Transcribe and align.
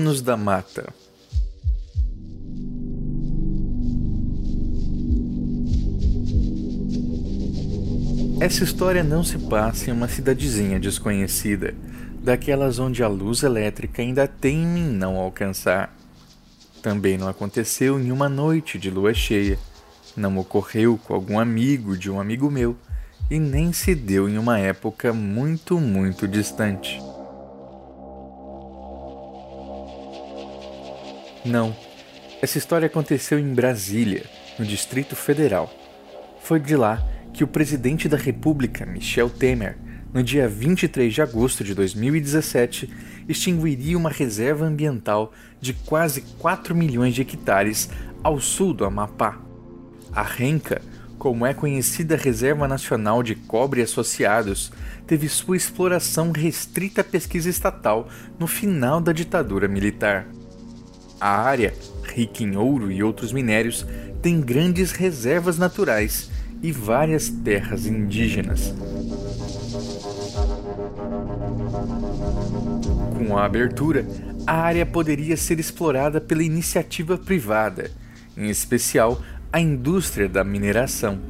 Os 0.00 0.20
Donos 0.20 0.22
da 0.22 0.36
Mata. 0.36 0.94
Essa 8.40 8.64
história 8.64 9.04
não 9.04 9.22
se 9.22 9.38
passa 9.38 9.90
em 9.90 9.92
uma 9.92 10.08
cidadezinha 10.08 10.80
desconhecida, 10.80 11.74
daquelas 12.22 12.78
onde 12.78 13.02
a 13.02 13.08
luz 13.08 13.42
elétrica 13.42 14.00
ainda 14.00 14.26
teme 14.26 14.80
em 14.80 14.90
não 14.90 15.16
alcançar. 15.16 15.94
Também 16.82 17.18
não 17.18 17.28
aconteceu 17.28 18.00
em 18.00 18.10
uma 18.10 18.28
noite 18.28 18.78
de 18.78 18.90
lua 18.90 19.12
cheia, 19.12 19.58
não 20.16 20.38
ocorreu 20.38 20.98
com 20.98 21.14
algum 21.14 21.38
amigo 21.38 21.96
de 21.96 22.10
um 22.10 22.18
amigo 22.18 22.50
meu 22.50 22.74
e 23.30 23.38
nem 23.38 23.72
se 23.72 23.94
deu 23.94 24.28
em 24.28 24.38
uma 24.38 24.58
época 24.58 25.12
muito, 25.12 25.78
muito 25.78 26.26
distante. 26.26 27.09
Não. 31.44 31.74
Essa 32.42 32.58
história 32.58 32.86
aconteceu 32.86 33.38
em 33.38 33.54
Brasília, 33.54 34.24
no 34.58 34.64
Distrito 34.64 35.16
Federal. 35.16 35.72
Foi 36.42 36.60
de 36.60 36.76
lá 36.76 37.02
que 37.32 37.44
o 37.44 37.48
presidente 37.48 38.08
da 38.08 38.16
República, 38.16 38.84
Michel 38.84 39.30
Temer, 39.30 39.76
no 40.12 40.22
dia 40.22 40.48
23 40.48 41.12
de 41.12 41.22
agosto 41.22 41.62
de 41.62 41.74
2017, 41.74 42.90
extinguiria 43.28 43.96
uma 43.96 44.10
reserva 44.10 44.66
ambiental 44.66 45.32
de 45.60 45.72
quase 45.72 46.22
4 46.38 46.74
milhões 46.74 47.14
de 47.14 47.22
hectares 47.22 47.88
ao 48.22 48.40
sul 48.40 48.74
do 48.74 48.84
Amapá. 48.84 49.38
A 50.12 50.22
Renca, 50.22 50.82
como 51.18 51.46
é 51.46 51.54
conhecida 51.54 52.16
a 52.16 52.18
Reserva 52.18 52.66
Nacional 52.66 53.22
de 53.22 53.34
Cobre 53.34 53.82
Associados, 53.82 54.72
teve 55.06 55.28
sua 55.28 55.56
exploração 55.56 56.32
restrita 56.32 57.02
à 57.02 57.04
pesquisa 57.04 57.48
estatal 57.48 58.08
no 58.38 58.46
final 58.46 59.00
da 59.00 59.12
ditadura 59.12 59.68
militar. 59.68 60.26
A 61.20 61.42
área, 61.42 61.74
rica 62.02 62.42
em 62.42 62.56
ouro 62.56 62.90
e 62.90 63.02
outros 63.02 63.30
minérios, 63.30 63.84
tem 64.22 64.40
grandes 64.40 64.92
reservas 64.92 65.58
naturais 65.58 66.30
e 66.62 66.72
várias 66.72 67.28
terras 67.28 67.84
indígenas. 67.84 68.74
Com 73.18 73.36
a 73.36 73.44
abertura, 73.44 74.06
a 74.46 74.54
área 74.54 74.86
poderia 74.86 75.36
ser 75.36 75.60
explorada 75.60 76.20
pela 76.20 76.42
iniciativa 76.42 77.18
privada, 77.18 77.90
em 78.34 78.48
especial 78.48 79.20
a 79.52 79.60
indústria 79.60 80.28
da 80.28 80.42
mineração. 80.42 81.20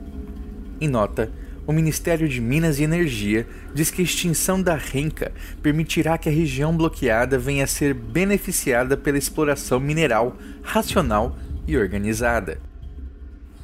Em 0.81 0.87
nota, 0.89 1.33
o 1.71 1.73
Ministério 1.73 2.29
de 2.29 2.41
Minas 2.41 2.81
e 2.81 2.83
Energia 2.83 3.47
diz 3.73 3.93
que 3.93 4.03
a 4.03 4.05
extinção 4.05 4.61
da 4.61 4.75
renca 4.75 5.31
permitirá 5.63 6.19
que 6.19 6.29
a 6.29 6.33
região 6.33 6.77
bloqueada 6.77 7.39
venha 7.39 7.63
a 7.63 7.69
ser 7.69 7.95
beneficiada 7.95 8.97
pela 8.97 9.17
exploração 9.17 9.79
mineral 9.79 10.37
racional 10.65 11.39
e 11.69 11.79
organizada. 11.79 12.59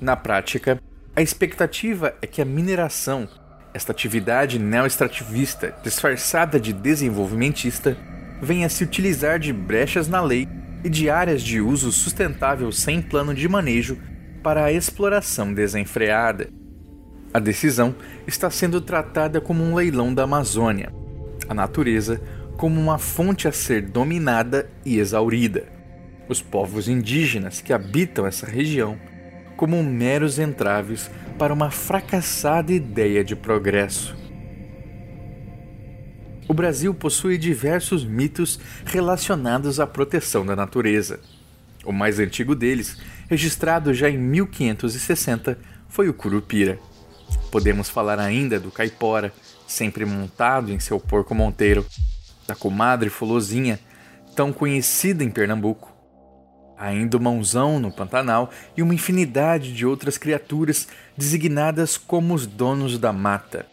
Na 0.00 0.14
prática, 0.14 0.80
a 1.16 1.20
expectativa 1.20 2.14
é 2.22 2.28
que 2.28 2.40
a 2.40 2.44
mineração, 2.44 3.28
esta 3.74 3.90
atividade 3.90 4.56
neoextrativista 4.56 5.74
disfarçada 5.82 6.60
de 6.60 6.72
desenvolvimentista, 6.72 7.96
venha 8.40 8.68
a 8.68 8.70
se 8.70 8.84
utilizar 8.84 9.40
de 9.40 9.52
brechas 9.52 10.06
na 10.06 10.20
lei 10.20 10.46
e 10.84 10.88
de 10.88 11.10
áreas 11.10 11.42
de 11.42 11.60
uso 11.60 11.90
sustentável 11.90 12.70
sem 12.70 13.02
plano 13.02 13.34
de 13.34 13.48
manejo 13.48 13.98
para 14.44 14.66
a 14.66 14.72
exploração 14.72 15.52
desenfreada. 15.52 16.65
A 17.36 17.38
decisão 17.38 17.94
está 18.26 18.48
sendo 18.48 18.80
tratada 18.80 19.42
como 19.42 19.62
um 19.62 19.74
leilão 19.74 20.14
da 20.14 20.22
Amazônia, 20.22 20.90
a 21.46 21.52
natureza 21.52 22.18
como 22.56 22.80
uma 22.80 22.96
fonte 22.96 23.46
a 23.46 23.52
ser 23.52 23.82
dominada 23.82 24.70
e 24.86 24.98
exaurida, 24.98 25.66
os 26.30 26.40
povos 26.40 26.88
indígenas 26.88 27.60
que 27.60 27.74
habitam 27.74 28.26
essa 28.26 28.46
região 28.46 28.98
como 29.54 29.82
meros 29.82 30.38
entraves 30.38 31.10
para 31.38 31.52
uma 31.52 31.70
fracassada 31.70 32.72
ideia 32.72 33.22
de 33.22 33.36
progresso. 33.36 34.16
O 36.48 36.54
Brasil 36.54 36.94
possui 36.94 37.36
diversos 37.36 38.02
mitos 38.02 38.58
relacionados 38.86 39.78
à 39.78 39.86
proteção 39.86 40.46
da 40.46 40.56
natureza. 40.56 41.20
O 41.84 41.92
mais 41.92 42.18
antigo 42.18 42.54
deles, 42.54 42.96
registrado 43.28 43.92
já 43.92 44.08
em 44.08 44.16
1560, 44.16 45.58
foi 45.86 46.08
o 46.08 46.14
Curupira. 46.14 46.78
Podemos 47.56 47.88
falar 47.88 48.20
ainda 48.20 48.60
do 48.60 48.70
caipora, 48.70 49.32
sempre 49.66 50.04
montado 50.04 50.70
em 50.70 50.78
seu 50.78 51.00
porco 51.00 51.34
monteiro, 51.34 51.86
da 52.46 52.54
comadre 52.54 53.08
Fulozinha, 53.08 53.80
tão 54.36 54.52
conhecida 54.52 55.24
em 55.24 55.30
Pernambuco, 55.30 55.90
ainda 56.76 57.16
o 57.16 57.20
mãozão 57.20 57.80
no 57.80 57.90
Pantanal 57.90 58.50
e 58.76 58.82
uma 58.82 58.92
infinidade 58.92 59.72
de 59.72 59.86
outras 59.86 60.18
criaturas 60.18 60.86
designadas 61.16 61.96
como 61.96 62.34
os 62.34 62.46
donos 62.46 62.98
da 62.98 63.10
mata, 63.10 63.64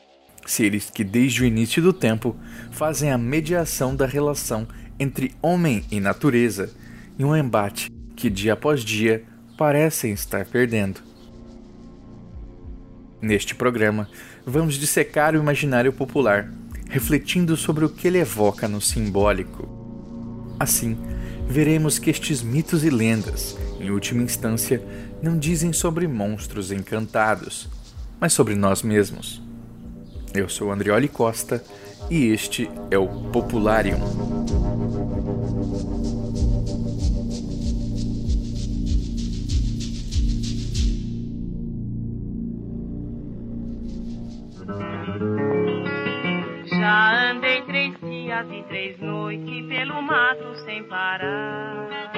seres 0.46 0.90
que 0.90 1.04
desde 1.04 1.44
o 1.44 1.46
início 1.46 1.84
do 1.84 1.92
tempo 1.92 2.38
fazem 2.72 3.12
a 3.12 3.18
mediação 3.18 3.94
da 3.94 4.06
relação 4.06 4.66
entre 4.98 5.36
homem 5.42 5.84
e 5.92 6.00
natureza, 6.00 6.72
em 7.20 7.26
um 7.26 7.36
embate 7.36 7.92
que 8.16 8.30
dia 8.30 8.54
após 8.54 8.80
dia 8.80 9.26
parecem 9.58 10.14
estar 10.14 10.46
perdendo. 10.46 11.12
Neste 13.24 13.56
programa, 13.56 14.10
vamos 14.46 14.76
dissecar 14.76 15.34
o 15.34 15.38
imaginário 15.38 15.94
popular, 15.94 16.52
refletindo 16.90 17.56
sobre 17.56 17.86
o 17.86 17.90
que 17.90 18.06
ele 18.06 18.18
evoca 18.18 18.68
no 18.68 18.82
simbólico. 18.82 19.66
Assim, 20.60 20.98
veremos 21.48 21.98
que 21.98 22.10
estes 22.10 22.44
mitos 22.44 22.84
e 22.84 22.90
lendas, 22.90 23.58
em 23.80 23.92
última 23.92 24.22
instância, 24.22 24.84
não 25.22 25.40
dizem 25.40 25.72
sobre 25.72 26.06
monstros 26.06 26.70
encantados, 26.70 27.70
mas 28.20 28.34
sobre 28.34 28.56
nós 28.56 28.84
mesmos. 28.84 29.42
Eu 30.34 30.50
sou 30.50 30.70
Andrioli 30.70 31.08
Costa 31.08 31.64
e 32.10 32.26
este 32.26 32.70
é 32.92 32.98
o 32.98 33.08
Popularium. 33.08 34.02
E 48.84 48.98
noites 49.00 49.66
pelo 49.68 50.02
mato 50.02 50.56
sem 50.66 50.84
parar. 50.84 52.12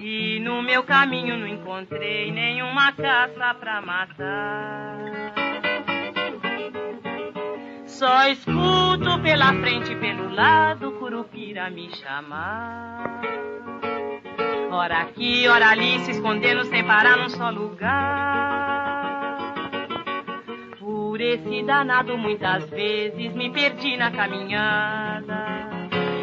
E 0.00 0.38
no 0.40 0.62
meu 0.62 0.82
caminho 0.84 1.38
não 1.38 1.48
encontrei 1.48 2.30
nenhuma 2.30 2.92
caça 2.92 3.54
pra 3.54 3.80
matar. 3.80 4.98
Só 7.86 8.28
escuto 8.28 9.20
pela 9.22 9.52
frente 9.54 9.92
e 9.92 9.96
pelo 9.96 10.34
lado 10.34 10.92
Curupira 10.92 11.70
me 11.70 11.90
chamar. 11.96 13.22
Ora 14.70 15.00
aqui, 15.00 15.48
ora 15.48 15.70
ali, 15.70 15.98
se 16.00 16.10
escondendo 16.10 16.64
sem 16.66 16.84
parar 16.84 17.16
num 17.16 17.30
só 17.30 17.48
lugar. 17.50 18.77
Por 21.18 21.24
esse 21.24 21.64
danado 21.64 22.16
muitas 22.16 22.64
vezes 22.70 23.34
me 23.34 23.50
perdi 23.50 23.96
na 23.96 24.08
caminhada. 24.08 25.68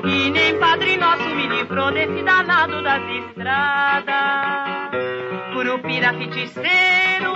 E 0.06 0.29
nem 0.29 0.58
Padre 0.58 0.96
Nosso 0.96 1.35
me 1.35 1.47
livrou 1.47 1.91
desse 1.91 2.23
danado 2.23 2.81
das 2.81 3.03
estradas. 3.28 4.14
Curupira 5.52 6.14
feiticeiro, 6.14 7.34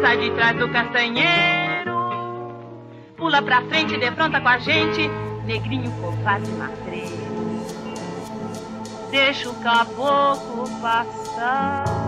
sai 0.00 0.16
de 0.16 0.30
trás 0.30 0.56
do 0.60 0.68
castanheiro. 0.68 1.96
Pula 3.16 3.42
pra 3.42 3.62
frente 3.62 3.98
defronta 3.98 4.40
com 4.40 4.48
a 4.48 4.58
gente, 4.58 5.10
negrinho 5.44 5.90
covarde 6.00 6.52
matreiro. 6.52 7.66
Deixa 9.10 9.50
o 9.50 9.54
caboclo 9.60 10.66
passar. 10.80 12.05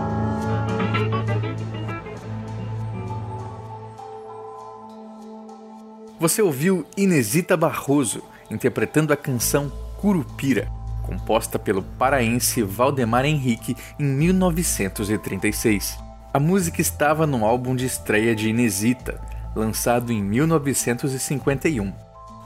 Você 6.19 6.41
ouviu 6.41 6.85
Inesita 6.97 7.55
Barroso 7.55 8.21
interpretando 8.51 9.13
a 9.13 9.15
canção 9.15 9.71
Curupira, 10.01 10.69
composta 11.05 11.57
pelo 11.57 11.81
paraense 11.81 12.61
Valdemar 12.61 13.23
Henrique 13.23 13.73
em 13.97 14.03
1936. 14.03 15.97
A 16.33 16.39
música 16.39 16.81
estava 16.81 17.25
no 17.25 17.45
álbum 17.45 17.73
de 17.73 17.85
estreia 17.85 18.35
de 18.35 18.49
Inesita, 18.49 19.21
lançado 19.55 20.11
em 20.11 20.21
1951, 20.21 21.93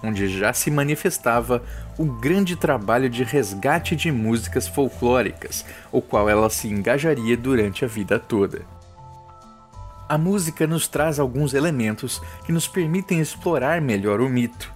onde 0.04 0.28
já 0.28 0.54
se 0.54 0.69
manifestava 0.69 1.64
o 1.98 2.06
grande 2.06 2.56
trabalho 2.56 3.10
de 3.10 3.24
resgate 3.24 3.96
de 3.96 4.12
músicas 4.12 4.68
folclóricas, 4.68 5.66
o 5.92 6.00
qual 6.00 6.30
ela 6.30 6.50
se 6.52 6.68
engajaria 6.68 7.36
durante 7.36 7.84
a 7.84 7.88
vida 7.88 8.19
toda. 8.19 8.62
A 10.13 10.18
música 10.19 10.68
nos 10.68 10.88
traz 10.88 11.19
alguns 11.19 11.56
elementos 11.56 12.21
que 12.45 12.51
nos 12.51 12.68
permitem 12.68 13.19
explorar 13.19 13.81
melhor 13.81 14.21
o 14.21 14.30
mito. 14.30 14.71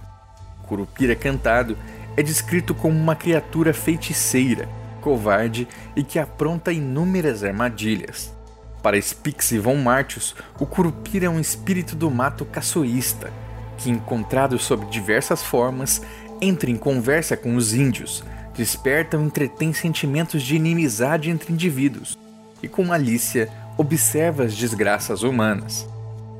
Curupira 0.64 1.14
cantado 1.14 1.78
é 2.16 2.24
descrito 2.24 2.74
como 2.74 2.98
uma 2.98 3.14
criatura 3.14 3.72
feiticeira, 3.72 4.68
covarde 5.00 5.68
e 5.94 6.02
que 6.02 6.18
apronta 6.18 6.72
inúmeras 6.72 7.44
armadilhas. 7.44 8.34
Para 8.82 9.00
Spix 9.00 9.52
e 9.52 9.60
von 9.60 9.76
Martius, 9.76 10.34
o 10.58 10.66
Curupira 10.66 11.26
é 11.26 11.30
um 11.30 11.38
espírito 11.38 11.94
do 11.94 12.10
mato 12.10 12.44
caçoísta, 12.44 13.32
que, 13.76 13.90
encontrado 13.90 14.58
sob 14.58 14.86
diversas 14.86 15.40
formas, 15.40 16.02
entra 16.40 16.68
em 16.68 16.76
conversa 16.76 17.36
com 17.36 17.54
os 17.54 17.72
índios, 17.74 18.24
desperta 18.56 19.16
ou 19.16 19.22
entretém 19.22 19.72
sentimentos 19.72 20.42
de 20.42 20.56
inimizade 20.56 21.30
entre 21.30 21.52
indivíduos, 21.52 22.18
e 22.60 22.66
com 22.66 22.82
malícia 22.82 23.48
observa 23.78 24.42
as 24.42 24.54
desgraças 24.54 25.22
humanas. 25.22 25.88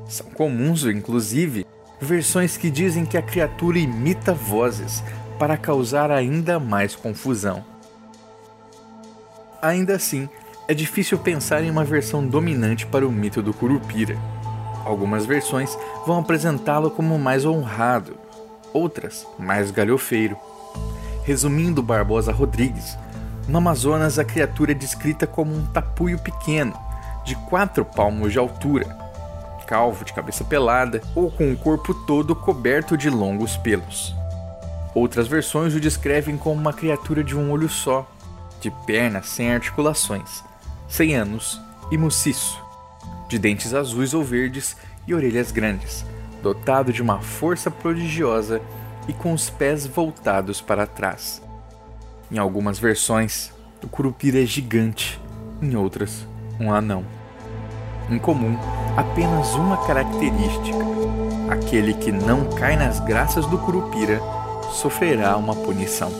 São 0.09 0.27
comuns, 0.31 0.85
inclusive, 0.85 1.65
versões 2.01 2.57
que 2.57 2.69
dizem 2.69 3.07
que 3.07 3.17
a 3.17 3.23
criatura 3.23 3.79
imita 3.79 4.35
vozes 4.35 5.03
para 5.39 5.57
causar 5.57 6.11
ainda 6.11 6.59
mais 6.59 6.97
confusão. 6.97 7.65
Ainda 9.63 9.95
assim, 9.95 10.29
é 10.67 10.75
difícil 10.75 11.17
pensar 11.19 11.63
em 11.63 11.71
uma 11.71 11.85
versão 11.85 12.27
dominante 12.27 12.85
para 12.87 13.07
o 13.07 13.13
mito 13.13 13.41
do 13.41 13.55
Curupira. 13.55 14.19
Algumas 14.85 15.25
versões 15.25 15.79
vão 16.07 16.19
apresentá-lo 16.19 16.91
como 16.91 17.19
mais 17.19 17.45
honrado, 17.45 18.17
outras 18.73 19.27
mais 19.39 19.71
galhofeiro. 19.71 20.37
Resumindo 21.23 21.83
Barbosa 21.83 22.33
Rodrigues, 22.33 22.97
no 23.47 23.59
Amazonas 23.59 24.19
a 24.19 24.25
criatura 24.25 24.73
é 24.73 24.75
descrita 24.75 25.27
como 25.27 25.55
um 25.55 25.67
tapuio 25.67 26.19
pequeno, 26.19 26.88
de 27.29 27.37
quatro 27.37 27.85
palmos 27.85 28.33
de 28.33 28.39
altura, 28.39 28.87
calvo 29.67 30.03
de 30.03 30.15
cabeça 30.15 30.43
pelada 30.43 31.03
ou 31.15 31.31
com 31.31 31.53
o 31.53 31.57
corpo 31.57 31.93
todo 31.93 32.35
coberto 32.35 32.97
de 32.97 33.11
longos 33.11 33.57
pelos. 33.59 34.15
Outras 34.95 35.29
versões 35.29 35.75
o 35.75 35.81
descrevem 35.81 36.39
como 36.39 36.59
uma 36.59 36.73
criatura 36.73 37.23
de 37.23 37.37
um 37.37 37.53
olho 37.53 37.69
só, 37.69 38.11
de 38.63 38.71
pernas 38.87 39.27
sem 39.27 39.53
articulações, 39.53 40.43
sem 40.89 41.15
anos 41.15 41.61
e 41.91 41.99
muciço, 41.99 42.59
de 43.29 43.39
dentes 43.39 43.75
azuis 43.75 44.15
ou 44.15 44.25
verdes 44.25 44.75
e 45.07 45.15
orelhas 45.15 45.53
grandes, 45.53 46.05
dotado 46.43 46.93
de 46.93 47.03
uma 47.03 47.21
força 47.21 47.71
prodigiosa 47.71 48.63
e 49.07 49.13
com 49.13 49.35
os 49.35 49.51
pés 49.51 49.87
voltados 49.87 50.63
para 50.63 50.87
trás. 50.87 51.43
Em 52.33 52.39
algumas 52.39 52.79
versões, 52.79 53.53
o 53.83 53.87
curupira 53.87 54.43
é 54.43 54.47
gigante, 54.47 55.21
em 55.61 55.77
outras, 55.77 56.27
um 56.59 56.73
anão. 56.73 57.18
Em 58.11 58.19
comum, 58.19 58.57
apenas 58.97 59.55
uma 59.55 59.87
característica: 59.87 60.79
aquele 61.51 61.93
que 61.95 62.11
não 62.11 62.49
cai 62.51 62.77
nas 62.77 63.01
graças 63.01 63.45
do 63.47 63.59
curupira 63.59 64.21
sofrerá 64.73 65.37
uma 65.37 65.55
punição. 65.55 66.11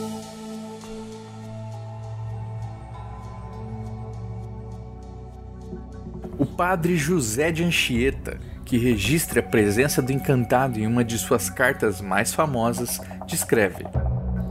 O 6.37 6.45
padre 6.45 6.95
José 6.95 7.51
de 7.51 7.63
Anchieta, 7.63 8.39
que 8.63 8.77
registra 8.77 9.39
a 9.39 9.43
presença 9.43 10.01
do 10.01 10.11
encantado 10.11 10.79
em 10.79 10.85
uma 10.85 11.03
de 11.03 11.17
suas 11.17 11.49
cartas 11.49 12.01
mais 12.01 12.33
famosas, 12.33 13.01
descreve: 13.25 13.83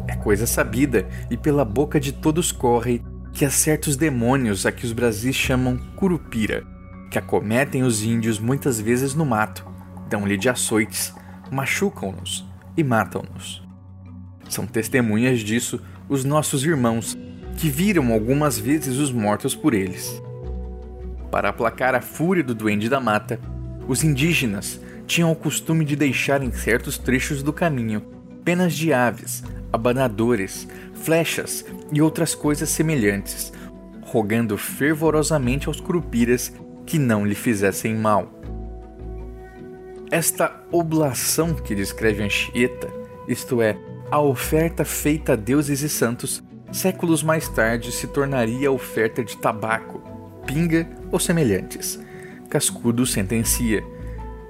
É 0.09 0.17
coisa 0.17 0.47
sabida 0.47 1.07
e 1.31 1.37
pela 1.37 1.65
boca 1.65 2.01
de 2.01 2.13
todos 2.13 2.51
corre 2.51 3.03
que 3.33 3.45
há 3.45 3.51
certos 3.51 3.97
demônios 3.97 4.67
a 4.67 4.73
que 4.73 4.85
os 4.85 4.93
Brasis 4.93 5.37
chamam 5.37 5.79
curupira, 5.97 6.67
que 7.11 7.19
acometem 7.19 7.83
os 7.83 8.03
índios 8.03 8.39
muitas 8.39 8.81
vezes 8.81 9.15
no 9.15 9.25
mato, 9.25 9.67
dão-lhe 10.09 10.37
de 10.37 10.49
açoites, 10.49 11.15
machucam-nos 11.51 12.47
e 12.77 12.85
matam-nos. 12.85 13.67
São 14.49 14.67
testemunhas 14.67 15.41
disso 15.41 15.81
os 16.09 16.25
nossos 16.25 16.65
irmãos, 16.65 17.17
que 17.57 17.69
viram 17.69 18.13
algumas 18.13 18.59
vezes 18.59 18.97
os 18.99 19.11
mortos 19.11 19.55
por 19.55 19.75
eles. 19.75 20.23
Para 21.31 21.51
aplacar 21.51 21.95
a 21.95 22.01
fúria 22.01 22.43
do 22.43 22.55
duende 22.55 22.89
da 22.89 23.01
mata, 23.01 23.39
os 23.87 24.05
indígenas 24.05 24.81
tinham 25.07 25.33
o 25.33 25.37
costume 25.37 25.85
de 25.85 25.97
deixar 25.97 26.43
em 26.43 26.53
certos 26.53 26.99
trechos 26.99 27.43
do 27.43 27.53
caminho 27.53 28.03
penas 28.45 28.75
de 28.75 28.93
aves, 28.93 29.43
abanadores, 29.73 30.67
flechas 30.95 31.65
e 31.93 32.01
outras 32.01 32.35
coisas 32.35 32.69
semelhantes, 32.71 33.53
rogando 34.03 34.57
fervorosamente 34.57 35.69
aos 35.69 35.81
curupiras 35.81 36.53
que 36.89 36.99
não 36.99 37.27
lhe 37.27 37.35
fizessem 37.35 37.95
mal. 37.95 38.33
Esta 40.11 40.65
oblação 40.73 41.53
que 41.53 41.75
descreve 41.75 42.23
Anchieta, 42.23 42.89
isto 43.29 43.61
é, 43.61 43.77
a 44.11 44.19
oferta 44.19 44.87
feita 44.87 45.35
a 45.35 45.37
deuses 45.37 45.83
e 45.83 45.89
santos, 45.89 46.43
séculos 46.73 47.23
mais 47.23 47.47
tarde 47.47 47.93
se 47.93 48.07
tornaria 48.07 48.71
a 48.71 48.73
oferta 48.73 49.23
de 49.23 49.37
tabaco, 49.37 50.01
pinga 50.47 50.89
ou 51.13 51.21
semelhantes. 51.21 52.01
Cascudo 52.49 53.05
sentencia: 53.05 53.85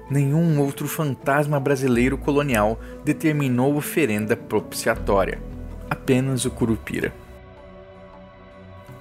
nenhum 0.09 0.61
outro 0.61 0.87
fantasma 0.87 1.59
brasileiro 1.59 2.17
colonial 2.17 2.79
determinou 3.03 3.75
oferenda 3.75 4.37
propiciatória, 4.37 5.41
apenas 5.89 6.45
o 6.45 6.51
curupira. 6.51 7.13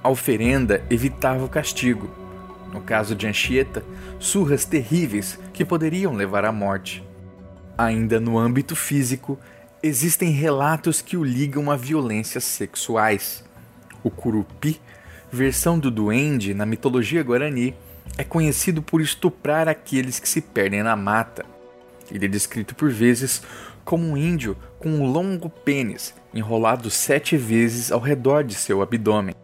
A 0.03 0.11
oferenda 0.11 0.83
evitava 0.91 1.45
o 1.45 1.49
castigo. 1.49 2.28
No 2.73 2.81
caso 2.81 3.15
de 3.15 3.27
Anchieta, 3.27 3.85
surras 4.19 4.65
terríveis 4.65 5.39
que 5.53 5.65
poderiam 5.65 6.15
levar 6.15 6.45
à 6.45 6.53
morte. 6.53 7.03
Ainda 7.77 8.21
no 8.21 8.39
âmbito 8.39 8.77
físico, 8.77 9.39
Existem 9.81 10.33
relatos 10.33 11.01
que 11.01 11.17
o 11.17 11.23
ligam 11.23 11.71
a 11.71 11.77
violências 11.77 12.43
sexuais. 12.43 13.45
O 14.03 14.11
curupi, 14.11 14.81
versão 15.31 15.79
do 15.79 15.89
duende 15.89 16.53
na 16.53 16.67
mitologia 16.67 17.23
guarani, 17.23 17.77
é 18.17 18.25
conhecido 18.25 18.83
por 18.83 19.01
estuprar 19.01 19.69
aqueles 19.69 20.19
que 20.19 20.29
se 20.29 20.41
perdem 20.41 20.83
na 20.83 20.97
mata. 20.97 21.47
Ele 22.11 22.25
é 22.25 22.29
descrito 22.29 22.75
por 22.75 22.91
vezes 22.91 23.41
como 23.85 24.05
um 24.05 24.17
índio 24.17 24.57
com 24.81 24.89
um 24.89 25.07
longo 25.07 25.49
pênis 25.49 26.13
enrolado 26.35 26.91
sete 26.91 27.37
vezes 27.37 27.93
ao 27.93 28.01
redor 28.01 28.43
de 28.43 28.55
seu 28.55 28.83
abdômen. 28.83 29.37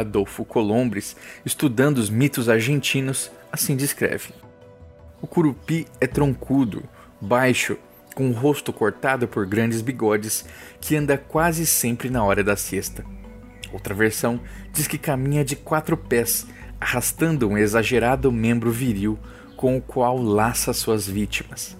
Adolfo 0.00 0.44
Colombres, 0.44 1.16
estudando 1.44 1.98
os 1.98 2.10
mitos 2.10 2.48
argentinos, 2.48 3.30
assim 3.50 3.76
descreve: 3.76 4.30
O 5.20 5.26
curupi 5.26 5.86
é 6.00 6.06
troncudo, 6.06 6.82
baixo 7.20 7.78
com 8.14 8.30
o 8.30 8.32
rosto 8.32 8.72
cortado 8.72 9.28
por 9.28 9.46
grandes 9.46 9.82
bigodes, 9.82 10.44
que 10.80 10.96
anda 10.96 11.18
quase 11.18 11.66
sempre 11.66 12.08
na 12.08 12.24
hora 12.24 12.42
da 12.42 12.56
siesta. 12.56 13.04
Outra 13.72 13.94
versão 13.94 14.40
diz 14.72 14.86
que 14.86 14.96
caminha 14.96 15.44
de 15.44 15.54
quatro 15.54 15.96
pés, 15.96 16.46
arrastando 16.80 17.48
um 17.48 17.58
exagerado 17.58 18.32
membro 18.32 18.70
viril 18.70 19.18
com 19.56 19.76
o 19.76 19.82
qual 19.82 20.16
laça 20.16 20.72
suas 20.72 21.06
vítimas. 21.06 21.76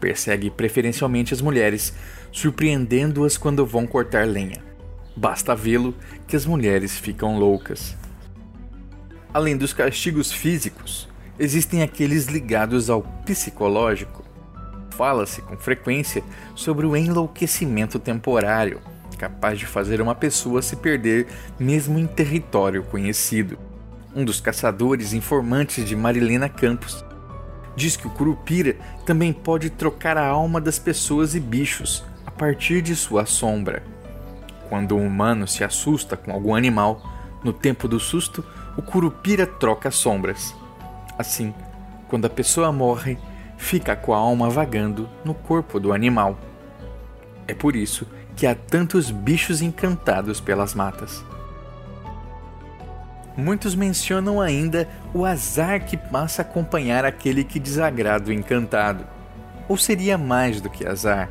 Persegue 0.00 0.50
preferencialmente 0.50 1.34
as 1.34 1.40
mulheres, 1.40 1.94
surpreendendo-as 2.30 3.36
quando 3.36 3.66
vão 3.66 3.86
cortar 3.86 4.26
lenha. 4.26 4.73
Basta 5.16 5.54
vê-lo 5.54 5.94
que 6.26 6.34
as 6.34 6.44
mulheres 6.44 6.98
ficam 6.98 7.38
loucas. 7.38 7.96
Além 9.32 9.56
dos 9.56 9.72
castigos 9.72 10.32
físicos, 10.32 11.08
existem 11.38 11.82
aqueles 11.82 12.26
ligados 12.26 12.90
ao 12.90 13.02
psicológico. 13.24 14.24
Fala-se 14.90 15.42
com 15.42 15.56
frequência 15.56 16.22
sobre 16.54 16.86
o 16.86 16.96
enlouquecimento 16.96 17.98
temporário, 17.98 18.80
capaz 19.18 19.58
de 19.58 19.66
fazer 19.66 20.00
uma 20.00 20.14
pessoa 20.14 20.62
se 20.62 20.76
perder 20.76 21.26
mesmo 21.58 21.98
em 21.98 22.06
território 22.06 22.82
conhecido. 22.84 23.58
Um 24.14 24.24
dos 24.24 24.40
caçadores 24.40 25.12
informantes 25.12 25.84
de 25.84 25.96
Marilena 25.96 26.48
Campos 26.48 27.04
diz 27.76 27.96
que 27.96 28.06
o 28.06 28.10
curupira 28.10 28.76
também 29.04 29.32
pode 29.32 29.70
trocar 29.70 30.16
a 30.16 30.26
alma 30.26 30.60
das 30.60 30.78
pessoas 30.78 31.34
e 31.34 31.40
bichos 31.40 32.04
a 32.24 32.30
partir 32.30 32.80
de 32.82 32.94
sua 32.94 33.26
sombra. 33.26 33.93
Quando 34.74 34.96
um 34.96 35.06
humano 35.06 35.46
se 35.46 35.62
assusta 35.62 36.16
com 36.16 36.32
algum 36.32 36.52
animal, 36.52 37.00
no 37.44 37.52
tempo 37.52 37.86
do 37.86 38.00
susto, 38.00 38.44
o 38.76 38.82
curupira 38.82 39.46
troca 39.46 39.88
sombras. 39.88 40.52
Assim, 41.16 41.54
quando 42.08 42.24
a 42.24 42.28
pessoa 42.28 42.72
morre, 42.72 43.16
fica 43.56 43.94
com 43.94 44.12
a 44.12 44.16
alma 44.16 44.50
vagando 44.50 45.08
no 45.24 45.32
corpo 45.32 45.78
do 45.78 45.92
animal. 45.92 46.36
É 47.46 47.54
por 47.54 47.76
isso 47.76 48.04
que 48.34 48.48
há 48.48 48.54
tantos 48.56 49.12
bichos 49.12 49.62
encantados 49.62 50.40
pelas 50.40 50.74
matas. 50.74 51.24
Muitos 53.36 53.76
mencionam 53.76 54.40
ainda 54.40 54.88
o 55.14 55.24
azar 55.24 55.84
que 55.84 55.96
passa 55.96 56.42
a 56.42 56.44
acompanhar 56.44 57.04
aquele 57.04 57.44
que 57.44 57.60
desagrada 57.60 58.28
o 58.28 58.32
encantado. 58.32 59.06
Ou 59.68 59.76
seria 59.76 60.18
mais 60.18 60.60
do 60.60 60.68
que 60.68 60.84
azar? 60.84 61.30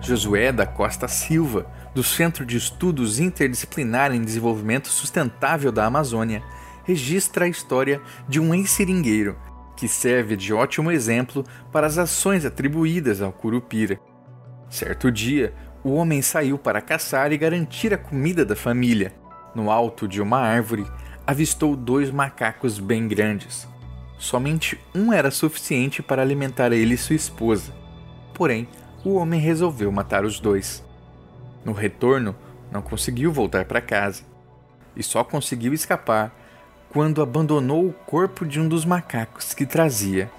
Josué 0.00 0.50
da 0.50 0.66
Costa 0.66 1.06
Silva, 1.06 1.66
do 1.96 2.02
Centro 2.02 2.44
de 2.44 2.58
Estudos 2.58 3.18
Interdisciplinar 3.18 4.14
em 4.14 4.20
Desenvolvimento 4.20 4.88
Sustentável 4.88 5.72
da 5.72 5.86
Amazônia, 5.86 6.42
registra 6.84 7.46
a 7.46 7.48
história 7.48 8.02
de 8.28 8.38
um 8.38 8.54
ex-seringueiro 8.54 9.34
que 9.74 9.88
serve 9.88 10.36
de 10.36 10.52
ótimo 10.52 10.90
exemplo 10.90 11.42
para 11.72 11.86
as 11.86 11.96
ações 11.96 12.44
atribuídas 12.44 13.22
ao 13.22 13.32
Curupira. 13.32 13.98
Certo 14.68 15.10
dia, 15.10 15.54
o 15.82 15.94
homem 15.94 16.20
saiu 16.20 16.58
para 16.58 16.82
caçar 16.82 17.32
e 17.32 17.38
garantir 17.38 17.94
a 17.94 17.98
comida 17.98 18.44
da 18.44 18.54
família. 18.54 19.14
No 19.54 19.70
alto 19.70 20.06
de 20.06 20.20
uma 20.20 20.38
árvore, 20.38 20.86
avistou 21.26 21.74
dois 21.74 22.10
macacos 22.10 22.78
bem 22.78 23.08
grandes. 23.08 23.66
Somente 24.18 24.78
um 24.94 25.14
era 25.14 25.30
suficiente 25.30 26.02
para 26.02 26.20
alimentar 26.20 26.72
ele 26.72 26.92
e 26.92 26.98
sua 26.98 27.16
esposa. 27.16 27.72
Porém, 28.34 28.68
o 29.02 29.14
homem 29.14 29.40
resolveu 29.40 29.90
matar 29.90 30.26
os 30.26 30.38
dois. 30.38 30.85
No 31.66 31.72
retorno, 31.72 32.36
não 32.70 32.80
conseguiu 32.80 33.32
voltar 33.32 33.64
para 33.64 33.80
casa 33.80 34.22
e 34.94 35.02
só 35.02 35.24
conseguiu 35.24 35.74
escapar 35.74 36.32
quando 36.90 37.20
abandonou 37.20 37.88
o 37.88 37.92
corpo 37.92 38.46
de 38.46 38.60
um 38.60 38.68
dos 38.68 38.84
macacos 38.84 39.52
que 39.52 39.66
trazia. 39.66 40.30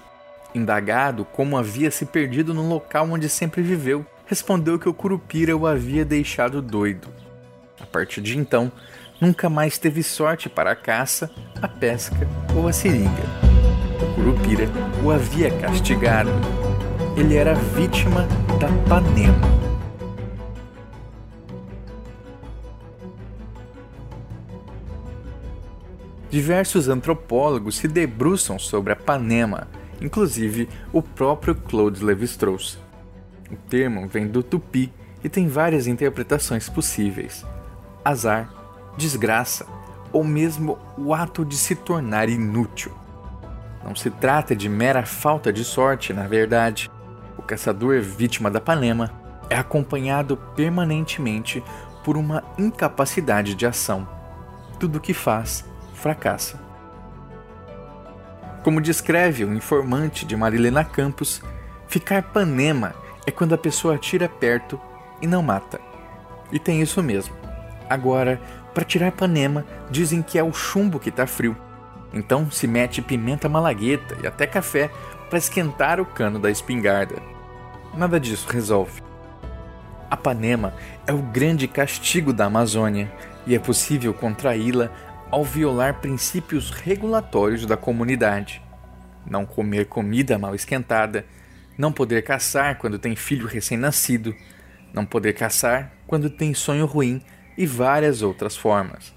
Indagado 0.55 1.25
como 1.25 1.57
havia 1.57 1.91
se 1.91 2.05
perdido 2.05 2.53
no 2.53 2.65
local 2.65 3.09
onde 3.11 3.27
sempre 3.27 3.61
viveu, 3.61 4.05
respondeu 4.25 4.79
que 4.79 4.87
o 4.87 4.93
curupira 4.93 5.55
o 5.55 5.67
havia 5.67 6.05
deixado 6.05 6.61
doido. 6.61 7.09
A 7.77 7.85
partir 7.85 8.21
de 8.21 8.37
então, 8.37 8.71
nunca 9.19 9.49
mais 9.49 9.77
teve 9.77 10.03
sorte 10.03 10.47
para 10.47 10.71
a 10.71 10.75
caça, 10.77 11.29
a 11.61 11.67
pesca 11.67 12.25
ou 12.55 12.69
a 12.69 12.73
seringa. 12.73 13.11
O 14.01 14.15
curupira 14.15 14.69
o 15.03 15.11
havia 15.11 15.51
castigado. 15.59 16.31
Ele 17.17 17.35
era 17.35 17.53
vítima 17.53 18.25
da 18.61 18.69
panema. 18.87 19.76
Diversos 26.29 26.89
antropólogos 26.89 27.77
se 27.77 27.87
debruçam 27.87 28.59
sobre 28.59 28.91
a 28.91 28.95
panema, 28.97 29.69
inclusive 30.01 30.67
o 30.91 31.01
próprio 31.01 31.55
Claude 31.55 32.03
Lévi-Strauss. 32.03 32.77
O 33.49 33.55
termo 33.55 34.07
vem 34.09 34.27
do 34.27 34.43
tupi 34.43 34.91
e 35.23 35.29
tem 35.29 35.47
várias 35.47 35.87
interpretações 35.87 36.67
possíveis: 36.67 37.45
azar, 38.03 38.49
desgraça 38.97 39.65
ou 40.11 40.21
mesmo 40.21 40.77
o 40.97 41.13
ato 41.13 41.45
de 41.45 41.55
se 41.55 41.75
tornar 41.75 42.27
inútil. 42.27 42.91
Não 43.81 43.95
se 43.95 44.09
trata 44.09 44.53
de 44.53 44.67
mera 44.67 45.05
falta 45.05 45.53
de 45.53 45.63
sorte, 45.63 46.11
na 46.11 46.27
verdade. 46.27 46.91
O 47.37 47.41
caçador 47.41 48.01
vítima 48.01 48.51
da 48.51 48.59
Panema 48.59 49.11
é 49.49 49.55
acompanhado 49.55 50.35
permanentemente 50.57 51.63
por 52.03 52.17
uma 52.17 52.43
incapacidade 52.57 53.55
de 53.55 53.65
ação. 53.65 54.05
Tudo 54.77 54.97
o 54.97 55.01
que 55.01 55.13
faz 55.13 55.63
fracassa. 55.97 56.59
Como 58.63 58.81
descreve 58.81 59.43
o 59.43 59.53
informante 59.53 60.25
de 60.25 60.35
Marilena 60.35 60.83
Campos, 60.83 61.41
ficar 61.87 62.21
panema 62.21 62.93
é 63.25 63.31
quando 63.31 63.53
a 63.53 63.57
pessoa 63.57 63.95
atira 63.95 64.29
perto 64.29 64.79
e 65.21 65.27
não 65.27 65.41
mata. 65.41 65.79
E 66.51 66.59
tem 66.59 66.81
isso 66.81 67.01
mesmo. 67.01 67.35
Agora, 67.89 68.39
para 68.73 68.85
tirar 68.85 69.11
panema, 69.11 69.65
dizem 69.89 70.21
que 70.21 70.37
é 70.37 70.43
o 70.43 70.53
chumbo 70.53 70.99
que 70.99 71.09
está 71.09 71.25
frio. 71.25 71.57
Então 72.13 72.49
se 72.51 72.67
mete 72.67 73.01
pimenta 73.01 73.49
malagueta 73.49 74.17
e 74.23 74.27
até 74.27 74.45
café 74.45 74.89
para 75.29 75.39
esquentar 75.39 75.99
o 75.99 76.05
cano 76.05 76.39
da 76.39 76.51
espingarda. 76.51 77.15
Nada 77.95 78.19
disso 78.19 78.47
resolve. 78.49 79.01
A 80.09 80.15
panema 80.15 80.73
é 81.05 81.11
o 81.11 81.17
grande 81.17 81.67
castigo 81.67 82.31
da 82.31 82.45
Amazônia 82.45 83.11
e 83.45 83.55
é 83.55 83.59
possível 83.59 84.13
contraí-la 84.13 84.91
ao 85.29 85.43
violar 85.43 85.99
princípios 85.99 86.71
regulatórios 86.71 87.65
da 87.65 87.75
comunidade. 87.75 88.61
Não 89.29 89.45
comer 89.45 89.87
comida 89.87 90.39
mal 90.39 90.55
esquentada, 90.55 91.25
não 91.77 91.91
poder 91.91 92.23
caçar 92.23 92.77
quando 92.77 92.97
tem 92.97 93.15
filho 93.15 93.45
recém-nascido, 93.45 94.33
não 94.93 95.05
poder 95.05 95.33
caçar 95.33 95.91
quando 96.07 96.29
tem 96.29 96.53
sonho 96.53 96.85
ruim 96.85 97.21
e 97.57 97.65
várias 97.65 98.21
outras 98.21 98.55
formas. 98.55 99.13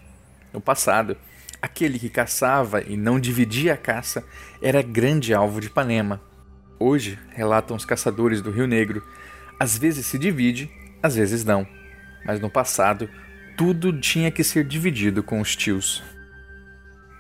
No 0.53 0.61
passado, 0.61 1.17
aquele 1.63 1.99
que 1.99 2.09
caçava 2.09 2.83
e 2.83 2.97
não 2.97 3.21
dividia 3.21 3.75
a 3.75 3.77
caça 3.77 4.25
era 4.61 4.83
grande 4.83 5.33
alvo 5.33 5.61
de 5.61 5.69
Ipanema. 5.69 6.21
Hoje, 6.79 7.19
relatam 7.31 7.77
os 7.77 7.85
caçadores 7.85 8.43
do 8.43 8.51
Rio 8.51 8.67
Negro, 8.67 9.07
às 9.61 9.79
vezes 9.79 10.07
se 10.07 10.19
divide, 10.19 10.71
às 11.03 11.15
vezes 11.15 11.45
não. 11.45 11.67
Mas 12.25 12.41
no 12.41 12.51
passado, 12.51 13.09
tudo 13.61 13.93
tinha 13.93 14.31
que 14.31 14.43
ser 14.43 14.65
dividido 14.65 15.23
com 15.23 15.39
os 15.39 15.55
tios. 15.55 16.03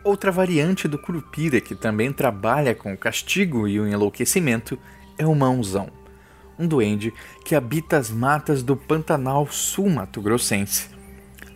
Outra 0.02 0.32
variante 0.32 0.88
do 0.88 0.96
Curupira 0.96 1.60
que 1.60 1.74
também 1.74 2.10
trabalha 2.14 2.74
com 2.74 2.94
o 2.94 2.96
castigo 2.96 3.68
e 3.68 3.78
o 3.78 3.86
enlouquecimento 3.86 4.78
é 5.18 5.26
o 5.26 5.34
mãozão, 5.34 5.90
um 6.58 6.66
duende 6.66 7.12
que 7.44 7.54
habita 7.54 7.98
as 7.98 8.08
matas 8.08 8.62
do 8.62 8.74
Pantanal 8.74 9.46
Sul-Mato 9.48 10.22
Grossense. 10.22 10.88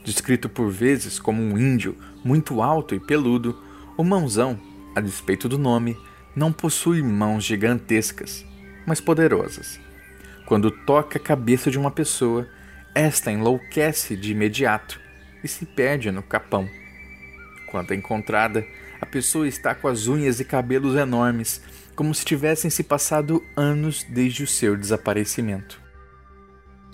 Descrito 0.05 0.51
por 0.51 0.71
vezes 0.71 1.19
como 1.19 1.43
um 1.43 1.57
índio 1.57 1.97
muito 2.23 2.61
alto 2.61 2.95
e 2.95 3.01
peludo, 3.01 3.59
o 3.97 4.05
mãozão, 4.05 4.61
a 4.95 5.01
despeito 5.01 5.49
do 5.49 5.57
nome, 5.57 5.97
não 6.37 6.53
possui 6.53 7.03
mãos 7.03 7.43
gigantescas, 7.43 8.45
mas 8.87 9.01
poderosas. 9.01 9.81
Quando 10.45 10.71
toca 10.71 11.17
a 11.17 11.23
cabeça 11.23 11.71
de 11.71 11.79
uma 11.79 11.91
pessoa, 11.91 12.47
esta 12.95 13.33
enlouquece 13.33 14.17
de 14.17 14.33
imediato 14.33 15.01
e 15.43 15.49
se 15.49 15.67
perde 15.67 16.11
no 16.11 16.23
capão. 16.23 16.69
Quando 17.67 17.93
é 17.93 17.97
encontrada, 17.97 18.65
a 19.01 19.07
pessoa 19.07 19.49
está 19.49 19.75
com 19.75 19.89
as 19.89 20.07
unhas 20.07 20.39
e 20.39 20.45
cabelos 20.45 20.97
enormes, 20.97 21.61
como 21.97 22.15
se 22.15 22.25
tivessem 22.25 22.71
se 22.71 22.83
passado 22.85 23.43
anos 23.57 24.05
desde 24.05 24.45
o 24.45 24.47
seu 24.47 24.77
desaparecimento. 24.77 25.83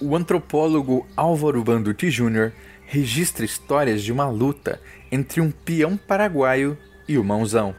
O 0.01 0.17
antropólogo 0.17 1.07
Álvaro 1.15 1.63
Banduti 1.63 2.11
Jr. 2.11 2.53
registra 2.87 3.45
histórias 3.45 4.03
de 4.03 4.11
uma 4.11 4.29
luta 4.29 4.81
entre 5.13 5.41
um 5.41 5.51
peão 5.51 5.97
paraguaio 5.97 6.77
e 7.07 7.19
o 7.19 7.25
mãozão. 7.25 7.75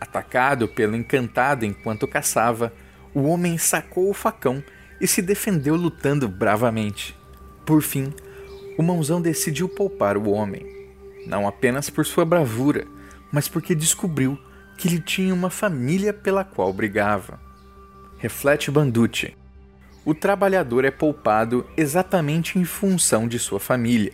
Atacado 0.00 0.68
pelo 0.68 0.94
encantado 0.94 1.64
enquanto 1.64 2.06
caçava, 2.06 2.72
o 3.12 3.22
homem 3.24 3.58
sacou 3.58 4.08
o 4.08 4.14
facão 4.14 4.62
e 5.00 5.06
se 5.06 5.22
defendeu 5.22 5.76
lutando 5.76 6.28
bravamente. 6.28 7.16
Por 7.64 7.82
fim, 7.82 8.12
o 8.78 8.82
mãozão 8.82 9.20
decidiu 9.20 9.68
poupar 9.68 10.16
o 10.16 10.30
homem, 10.30 10.66
não 11.26 11.46
apenas 11.46 11.90
por 11.90 12.06
sua 12.06 12.24
bravura, 12.24 12.86
mas 13.32 13.48
porque 13.48 13.74
descobriu 13.74 14.38
que 14.76 14.88
ele 14.88 15.00
tinha 15.00 15.34
uma 15.34 15.50
família 15.50 16.12
pela 16.12 16.44
qual 16.44 16.72
brigava. 16.72 17.40
Reflete 18.18 18.70
Banducci. 18.70 19.36
O 20.04 20.14
trabalhador 20.14 20.84
é 20.84 20.90
poupado 20.90 21.66
exatamente 21.76 22.58
em 22.58 22.64
função 22.64 23.28
de 23.28 23.38
sua 23.38 23.60
família, 23.60 24.12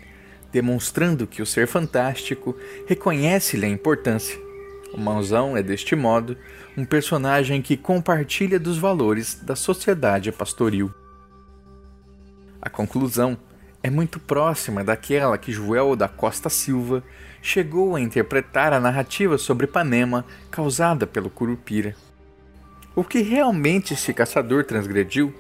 demonstrando 0.51 1.27
que 1.27 1.43
o 1.43 1.47
ser 1.47 1.67
fantástico 1.67 2.57
reconhece-lhe 2.87 3.67
a 3.67 3.69
importância. 3.69 4.39
O 4.93 4.99
Mãozão 4.99 5.57
é, 5.57 5.63
deste 5.63 5.95
modo, 5.95 6.37
um 6.77 6.85
personagem 6.85 7.63
que 7.63 7.77
compartilha 7.77 8.59
dos 8.59 8.79
valores 8.79 9.35
da 9.43 9.55
sociedade 9.55 10.33
pastoril. 10.33 10.93
A 12.61 12.69
conclusão 12.69 13.39
é 13.83 13.91
muito 13.91 14.19
próxima 14.19 14.83
daquela 14.83 15.39
que 15.39 15.53
Joel 15.53 15.95
da 15.95 16.09
Costa 16.09 16.49
Silva 16.49 17.05
chegou 17.41 17.95
a 17.95 18.01
interpretar 18.01 18.73
a 18.73 18.81
narrativa 18.81 19.39
sobre 19.39 19.67
Ipanema 19.67 20.25
causada 20.51 21.07
pelo 21.07 21.31
Curupira. 21.31 21.95
O 22.97 23.05
que 23.05 23.21
realmente 23.21 23.95
esse 23.95 24.13
caçador 24.13 24.65
transgrediu? 24.65 25.33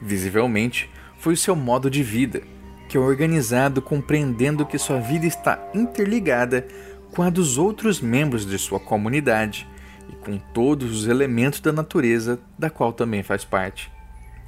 Visivelmente, 0.00 0.88
foi 1.18 1.34
o 1.34 1.36
seu 1.36 1.56
modo 1.56 1.90
de 1.90 2.02
vida, 2.02 2.42
que 2.88 2.96
é 2.96 3.00
organizado 3.00 3.82
compreendendo 3.82 4.64
que 4.64 4.78
sua 4.78 5.00
vida 5.00 5.26
está 5.26 5.58
interligada 5.74 6.66
com 7.10 7.22
a 7.22 7.28
dos 7.28 7.58
outros 7.58 8.00
membros 8.00 8.46
de 8.46 8.56
sua 8.58 8.78
comunidade 8.78 9.66
e 10.08 10.16
com 10.16 10.38
todos 10.38 11.00
os 11.00 11.06
elementos 11.06 11.60
da 11.60 11.72
natureza 11.72 12.40
da 12.58 12.70
qual 12.70 12.92
também 12.92 13.22
faz 13.22 13.44
parte. 13.44 13.90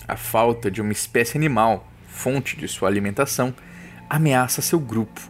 A 0.06 0.16
falta 0.16 0.70
de 0.70 0.80
uma 0.80 0.92
espécie 0.92 1.36
animal, 1.36 1.86
fonte 2.08 2.56
de 2.56 2.66
sua 2.66 2.88
alimentação, 2.88 3.54
ameaça 4.08 4.60
seu 4.60 4.80
grupo 4.80 5.20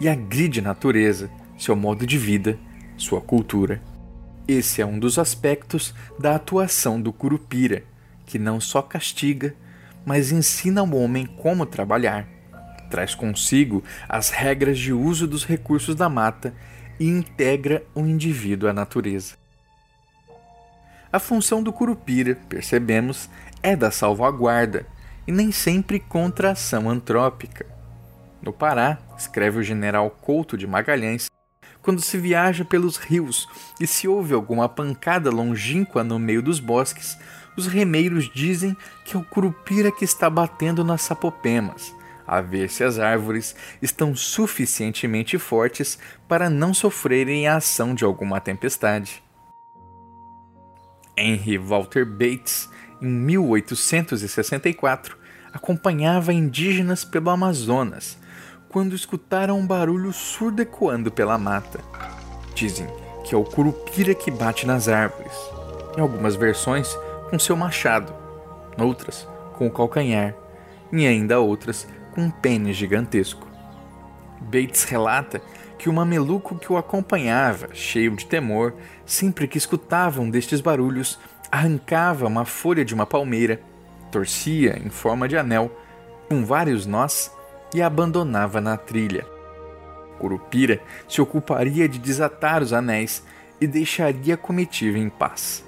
e 0.00 0.08
agride 0.08 0.60
a 0.60 0.62
natureza, 0.62 1.30
seu 1.56 1.74
modo 1.74 2.06
de 2.06 2.18
vida, 2.18 2.58
sua 2.96 3.20
cultura. 3.20 3.82
Esse 4.46 4.80
é 4.80 4.86
um 4.86 4.98
dos 4.98 5.18
aspectos 5.18 5.94
da 6.18 6.34
atuação 6.34 7.00
do 7.00 7.12
Curupira, 7.12 7.84
que 8.26 8.38
não 8.38 8.60
só 8.60 8.82
castiga, 8.82 9.54
mas 10.04 10.32
ensina 10.32 10.80
ao 10.80 10.94
homem 10.94 11.26
como 11.26 11.66
trabalhar. 11.66 12.26
Traz 12.90 13.14
consigo 13.14 13.84
as 14.08 14.30
regras 14.30 14.78
de 14.78 14.92
uso 14.92 15.26
dos 15.26 15.44
recursos 15.44 15.94
da 15.94 16.08
mata 16.08 16.54
e 16.98 17.06
integra 17.06 17.84
o 17.94 18.00
indivíduo 18.00 18.68
à 18.68 18.72
natureza. 18.72 19.34
A 21.10 21.18
função 21.18 21.62
do 21.62 21.72
Curupira, 21.72 22.36
percebemos, 22.50 23.30
é 23.62 23.74
da 23.74 23.90
salvaguarda 23.90 24.86
e 25.26 25.32
nem 25.32 25.50
sempre 25.50 25.98
contra 25.98 26.50
a 26.50 26.52
ação 26.52 26.90
antrópica. 26.90 27.64
No 28.42 28.52
Pará, 28.52 28.98
escreve 29.16 29.58
o 29.58 29.62
general 29.62 30.10
Couto 30.10 30.56
de 30.56 30.66
Magalhães, 30.66 31.30
quando 31.80 32.02
se 32.02 32.18
viaja 32.18 32.62
pelos 32.62 32.98
rios 32.98 33.48
e 33.80 33.86
se 33.86 34.06
ouve 34.06 34.34
alguma 34.34 34.68
pancada 34.68 35.30
longínqua 35.30 36.04
no 36.04 36.18
meio 36.18 36.42
dos 36.42 36.60
bosques, 36.60 37.16
os 37.56 37.66
remeiros 37.66 38.30
dizem 38.30 38.76
que 39.06 39.16
é 39.16 39.18
o 39.18 39.24
curupira 39.24 39.90
que 39.90 40.04
está 40.04 40.28
batendo 40.28 40.84
nas 40.84 41.00
sapopemas, 41.00 41.94
a 42.26 42.42
ver 42.42 42.68
se 42.68 42.84
as 42.84 42.98
árvores 42.98 43.56
estão 43.80 44.14
suficientemente 44.14 45.38
fortes 45.38 45.98
para 46.28 46.50
não 46.50 46.74
sofrerem 46.74 47.48
a 47.48 47.56
ação 47.56 47.94
de 47.94 48.04
alguma 48.04 48.40
tempestade. 48.40 49.22
Henry 51.20 51.58
Walter 51.58 52.04
Bates, 52.04 52.68
em 53.00 53.06
1864, 53.06 55.16
acompanhava 55.52 56.32
indígenas 56.32 57.04
pelo 57.04 57.30
Amazonas 57.30 58.18
quando 58.68 58.94
escutaram 58.94 59.58
um 59.58 59.66
barulho 59.66 60.12
surdo 60.12 60.62
ecoando 60.62 61.10
pela 61.10 61.38
mata. 61.38 61.80
Dizem 62.54 62.86
que 63.24 63.34
é 63.34 63.38
o 63.38 63.44
curupira 63.44 64.14
que 64.14 64.30
bate 64.30 64.66
nas 64.66 64.88
árvores. 64.88 65.32
Em 65.96 66.00
algumas 66.00 66.36
versões, 66.36 66.88
com 67.30 67.38
seu 67.38 67.56
machado, 67.56 68.14
outras 68.78 69.26
com 69.54 69.66
o 69.66 69.70
calcanhar 69.70 70.34
e 70.92 71.06
ainda 71.06 71.40
outras 71.40 71.86
com 72.14 72.22
um 72.22 72.30
pênis 72.30 72.76
gigantesco. 72.76 73.46
Bates 74.40 74.84
relata 74.84 75.42
que 75.78 75.88
o 75.88 75.92
mameluco 75.92 76.58
que 76.58 76.72
o 76.72 76.76
acompanhava, 76.76 77.68
cheio 77.72 78.14
de 78.16 78.26
temor, 78.26 78.74
sempre 79.06 79.46
que 79.46 79.56
escutava 79.56 80.20
um 80.20 80.28
destes 80.28 80.60
barulhos, 80.60 81.18
arrancava 81.50 82.26
uma 82.26 82.44
folha 82.44 82.84
de 82.84 82.92
uma 82.92 83.06
palmeira, 83.06 83.60
torcia 84.10 84.78
em 84.84 84.90
forma 84.90 85.28
de 85.28 85.36
anel, 85.36 85.70
com 86.28 86.44
vários 86.44 86.84
nós, 86.84 87.32
e 87.72 87.80
a 87.80 87.86
abandonava 87.86 88.60
na 88.60 88.76
trilha. 88.76 89.24
Curupira 90.18 90.80
se 91.08 91.20
ocuparia 91.20 91.88
de 91.88 91.98
desatar 91.98 92.62
os 92.62 92.72
anéis 92.72 93.22
e 93.60 93.66
deixaria 93.66 94.34
a 94.34 94.38
comitiva 94.38 94.98
em 94.98 95.08
paz. 95.08 95.64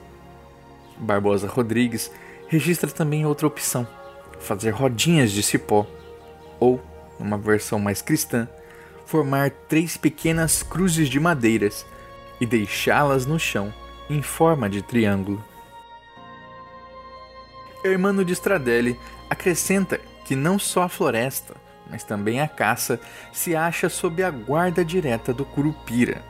Barbosa 0.99 1.47
Rodrigues 1.47 2.11
registra 2.49 2.91
também 2.91 3.25
outra 3.25 3.47
opção: 3.47 3.87
fazer 4.41 4.71
rodinhas 4.71 5.31
de 5.31 5.43
cipó, 5.43 5.87
ou, 6.59 6.81
numa 7.19 7.39
versão 7.39 7.79
mais 7.79 8.03
cristã, 8.03 8.49
formar 9.11 9.51
três 9.69 9.97
pequenas 9.97 10.63
cruzes 10.63 11.09
de 11.09 11.19
madeiras 11.19 11.85
e 12.41 12.47
deixá-las 12.47 13.27
no 13.27 13.41
chão 13.41 13.75
em 14.09 14.23
forma 14.23 14.71
de 14.71 14.83
triângulo. 14.83 15.45
Hermano 17.85 18.25
de 18.25 18.33
Stradelli 18.33 18.97
acrescenta 19.29 20.01
que 20.25 20.37
não 20.37 20.61
só 20.61 20.85
a 20.85 20.89
floresta, 20.89 21.57
mas 21.91 22.05
também 22.05 22.41
a 22.41 22.47
caça 22.47 23.01
se 23.33 23.57
acha 23.57 23.89
sob 23.89 24.23
a 24.23 24.31
guarda 24.31 24.85
direta 24.85 25.35
do 25.35 25.45
curupira, 25.45 26.23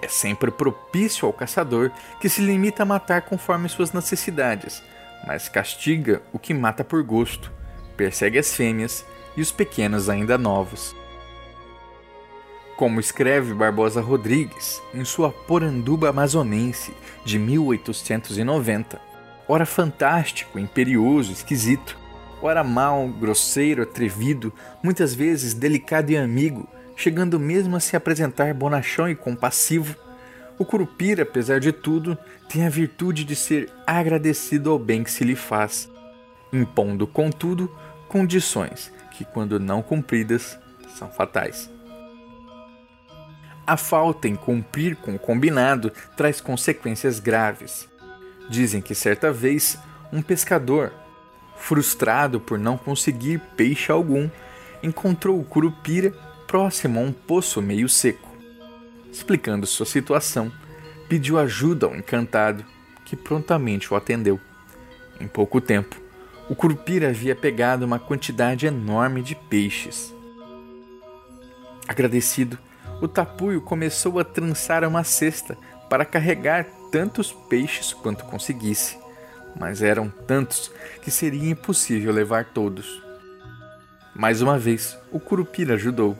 é 0.00 0.06
sempre 0.08 0.50
propício 0.52 1.26
ao 1.26 1.32
caçador 1.32 1.90
que 2.20 2.28
se 2.28 2.40
limita 2.40 2.84
a 2.84 2.86
matar 2.86 3.22
conforme 3.22 3.68
suas 3.68 3.92
necessidades, 3.92 4.82
mas 5.26 5.48
castiga 5.48 6.22
o 6.32 6.38
que 6.38 6.54
mata 6.54 6.84
por 6.84 7.02
gosto, 7.02 7.50
persegue 7.96 8.38
as 8.38 8.54
fêmeas 8.54 9.04
e 9.36 9.40
os 9.40 9.50
pequenos 9.50 10.08
ainda 10.08 10.38
novos. 10.38 10.94
Como 12.76 12.98
escreve 12.98 13.54
Barbosa 13.54 14.00
Rodrigues 14.00 14.82
em 14.92 15.04
sua 15.04 15.30
Poranduba 15.30 16.08
Amazonense 16.08 16.92
de 17.24 17.38
1890, 17.38 19.00
ora 19.46 19.64
fantástico, 19.64 20.58
imperioso, 20.58 21.32
esquisito, 21.32 21.96
ora 22.42 22.64
mal, 22.64 23.06
grosseiro, 23.08 23.84
atrevido, 23.84 24.52
muitas 24.82 25.14
vezes 25.14 25.54
delicado 25.54 26.10
e 26.10 26.16
amigo, 26.16 26.68
chegando 26.96 27.38
mesmo 27.38 27.76
a 27.76 27.80
se 27.80 27.94
apresentar 27.94 28.52
bonachão 28.52 29.08
e 29.08 29.14
compassivo, 29.14 29.94
o 30.58 30.64
Curupira, 30.64 31.22
apesar 31.22 31.60
de 31.60 31.72
tudo, 31.72 32.18
tem 32.48 32.66
a 32.66 32.70
virtude 32.70 33.24
de 33.24 33.36
ser 33.36 33.70
agradecido 33.86 34.70
ao 34.70 34.78
bem 34.78 35.04
que 35.04 35.10
se 35.10 35.24
lhe 35.24 35.36
faz, 35.36 35.88
impondo, 36.52 37.06
contudo, 37.06 37.70
condições 38.08 38.92
que, 39.12 39.24
quando 39.24 39.60
não 39.60 39.80
cumpridas, 39.80 40.58
são 40.96 41.08
fatais. 41.08 41.73
A 43.66 43.78
falta 43.78 44.28
em 44.28 44.36
cumprir 44.36 44.96
com 44.96 45.14
o 45.14 45.18
combinado 45.18 45.90
traz 46.16 46.40
consequências 46.40 47.18
graves. 47.18 47.88
Dizem 48.48 48.82
que 48.82 48.94
certa 48.94 49.32
vez 49.32 49.78
um 50.12 50.20
pescador, 50.20 50.92
frustrado 51.56 52.38
por 52.38 52.58
não 52.58 52.76
conseguir 52.76 53.40
peixe 53.56 53.90
algum, 53.90 54.28
encontrou 54.82 55.40
o 55.40 55.44
curupira 55.44 56.10
próximo 56.46 57.00
a 57.00 57.02
um 57.02 57.12
poço 57.12 57.62
meio 57.62 57.88
seco. 57.88 58.30
Explicando 59.10 59.66
sua 59.66 59.86
situação, 59.86 60.52
pediu 61.08 61.38
ajuda 61.38 61.86
ao 61.86 61.96
encantado, 61.96 62.64
que 63.06 63.16
prontamente 63.16 63.92
o 63.92 63.96
atendeu. 63.96 64.38
Em 65.18 65.26
pouco 65.26 65.60
tempo, 65.60 65.96
o 66.50 66.54
curupira 66.54 67.08
havia 67.08 67.34
pegado 67.34 67.86
uma 67.86 67.98
quantidade 67.98 68.66
enorme 68.66 69.22
de 69.22 69.34
peixes. 69.34 70.12
Agradecido, 71.88 72.58
o 73.00 73.08
tapuio 73.08 73.60
começou 73.60 74.18
a 74.18 74.24
trançar 74.24 74.84
uma 74.84 75.04
cesta 75.04 75.56
para 75.88 76.04
carregar 76.04 76.66
tantos 76.90 77.32
peixes 77.32 77.92
quanto 77.92 78.24
conseguisse, 78.24 78.98
mas 79.58 79.82
eram 79.82 80.08
tantos 80.26 80.70
que 81.02 81.10
seria 81.10 81.50
impossível 81.50 82.12
levar 82.12 82.46
todos. 82.46 83.02
Mais 84.14 84.40
uma 84.40 84.58
vez, 84.58 84.96
o 85.10 85.18
curupira 85.18 85.74
ajudou 85.74 86.16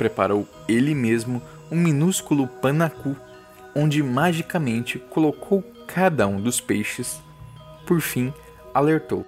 preparou 0.00 0.48
ele 0.66 0.94
mesmo 0.94 1.42
um 1.70 1.76
minúsculo 1.76 2.48
panacu, 2.48 3.14
onde 3.74 4.02
magicamente 4.02 4.98
colocou 4.98 5.62
cada 5.86 6.26
um 6.26 6.40
dos 6.40 6.58
peixes. 6.58 7.20
Por 7.86 8.00
fim, 8.00 8.32
alertou: 8.72 9.26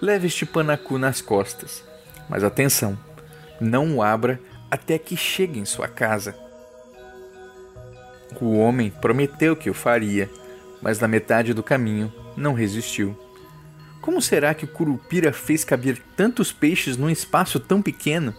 Leve 0.00 0.28
este 0.28 0.46
panacu 0.46 0.96
nas 0.96 1.20
costas, 1.20 1.82
mas 2.28 2.44
atenção, 2.44 2.96
não 3.60 3.96
o 3.96 4.02
abra 4.02 4.38
até 4.72 4.96
que 4.96 5.14
chegue 5.14 5.60
em 5.60 5.66
sua 5.66 5.86
casa. 5.86 6.34
O 8.40 8.56
homem 8.56 8.88
prometeu 8.88 9.54
que 9.54 9.68
o 9.68 9.74
faria, 9.74 10.30
mas 10.80 10.98
na 10.98 11.06
metade 11.06 11.52
do 11.52 11.62
caminho 11.62 12.10
não 12.38 12.54
resistiu. 12.54 13.14
Como 14.00 14.22
será 14.22 14.54
que 14.54 14.64
o 14.64 14.68
curupira 14.68 15.30
fez 15.30 15.62
caber 15.62 16.00
tantos 16.16 16.50
peixes 16.50 16.96
num 16.96 17.10
espaço 17.10 17.60
tão 17.60 17.82
pequeno? 17.82 18.34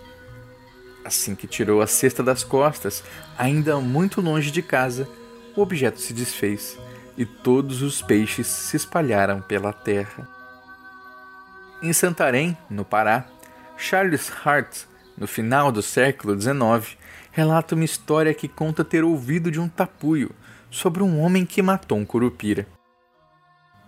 Assim 1.06 1.36
que 1.36 1.46
tirou 1.46 1.84
a 1.84 1.86
cesta 1.86 2.24
das 2.24 2.44
costas, 2.44 3.04
ainda 3.38 3.80
muito 3.80 4.20
longe 4.20 4.50
de 4.50 4.64
casa, 4.64 5.08
o 5.56 5.62
objeto 5.62 6.02
se 6.02 6.14
desfez 6.14 6.80
e 7.16 7.28
todos 7.28 7.84
os 7.84 8.02
peixes 8.02 8.48
se 8.48 8.76
espalharam 8.76 9.40
pela 9.40 9.72
terra. 9.72 10.28
Em 11.80 11.94
Santarém, 11.94 12.58
no 12.72 12.84
Pará, 12.84 13.28
Charles 13.78 14.32
Hart, 14.44 14.88
no 15.18 15.28
final 15.28 15.72
do 15.72 15.82
século 15.82 16.40
XIX, 16.40 16.98
relata 17.32 17.76
uma 17.76 17.86
história 17.86 18.34
que 18.34 18.48
conta 18.48 18.84
ter 18.84 19.04
ouvido 19.04 19.52
de 19.52 19.60
um 19.60 19.68
tapuio 19.68 20.32
sobre 20.70 21.04
um 21.04 21.20
homem 21.20 21.46
que 21.46 21.62
matou 21.62 21.98
um 21.98 22.06
curupira. 22.06 22.68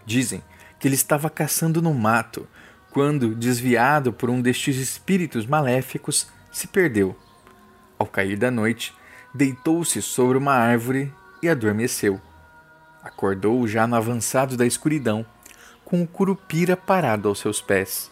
Dizem 0.05 0.43
que 0.79 0.87
ele 0.87 0.95
estava 0.95 1.29
caçando 1.29 1.81
no 1.81 1.93
mato 1.93 2.47
quando, 2.91 3.35
desviado 3.35 4.13
por 4.13 4.29
um 4.29 4.41
destes 4.41 4.77
espíritos 4.77 5.45
maléficos, 5.45 6.27
se 6.51 6.67
perdeu. 6.67 7.15
Ao 7.99 8.07
cair 8.07 8.37
da 8.37 8.49
noite, 8.49 8.93
deitou-se 9.33 10.01
sobre 10.01 10.37
uma 10.37 10.53
árvore 10.53 11.13
e 11.43 11.49
adormeceu. 11.49 12.21
Acordou 13.03 13.67
já 13.67 13.85
no 13.85 13.95
avançado 13.95 14.55
da 14.55 14.65
escuridão, 14.65 15.25
com 15.83 16.01
o 16.01 16.07
curupira 16.07 16.77
parado 16.77 17.27
aos 17.27 17.39
seus 17.39 17.61
pés. 17.61 18.09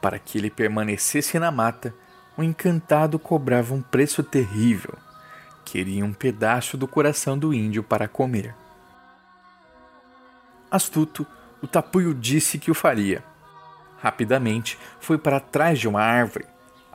Para 0.00 0.18
que 0.18 0.38
ele 0.38 0.48
permanecesse 0.48 1.38
na 1.38 1.50
mata, 1.50 1.94
o 2.36 2.42
encantado 2.42 3.18
cobrava 3.18 3.74
um 3.74 3.82
preço 3.82 4.22
terrível. 4.22 4.94
Queria 5.64 6.04
um 6.04 6.12
pedaço 6.12 6.76
do 6.76 6.86
coração 6.86 7.38
do 7.38 7.54
índio 7.54 7.82
para 7.82 8.08
comer. 8.08 8.54
Astuto, 10.70 11.26
o 11.62 11.66
tapuio 11.66 12.12
disse 12.12 12.58
que 12.58 12.70
o 12.70 12.74
faria. 12.74 13.24
Rapidamente 13.98 14.78
foi 15.00 15.16
para 15.16 15.40
trás 15.40 15.78
de 15.78 15.88
uma 15.88 16.02
árvore 16.02 16.46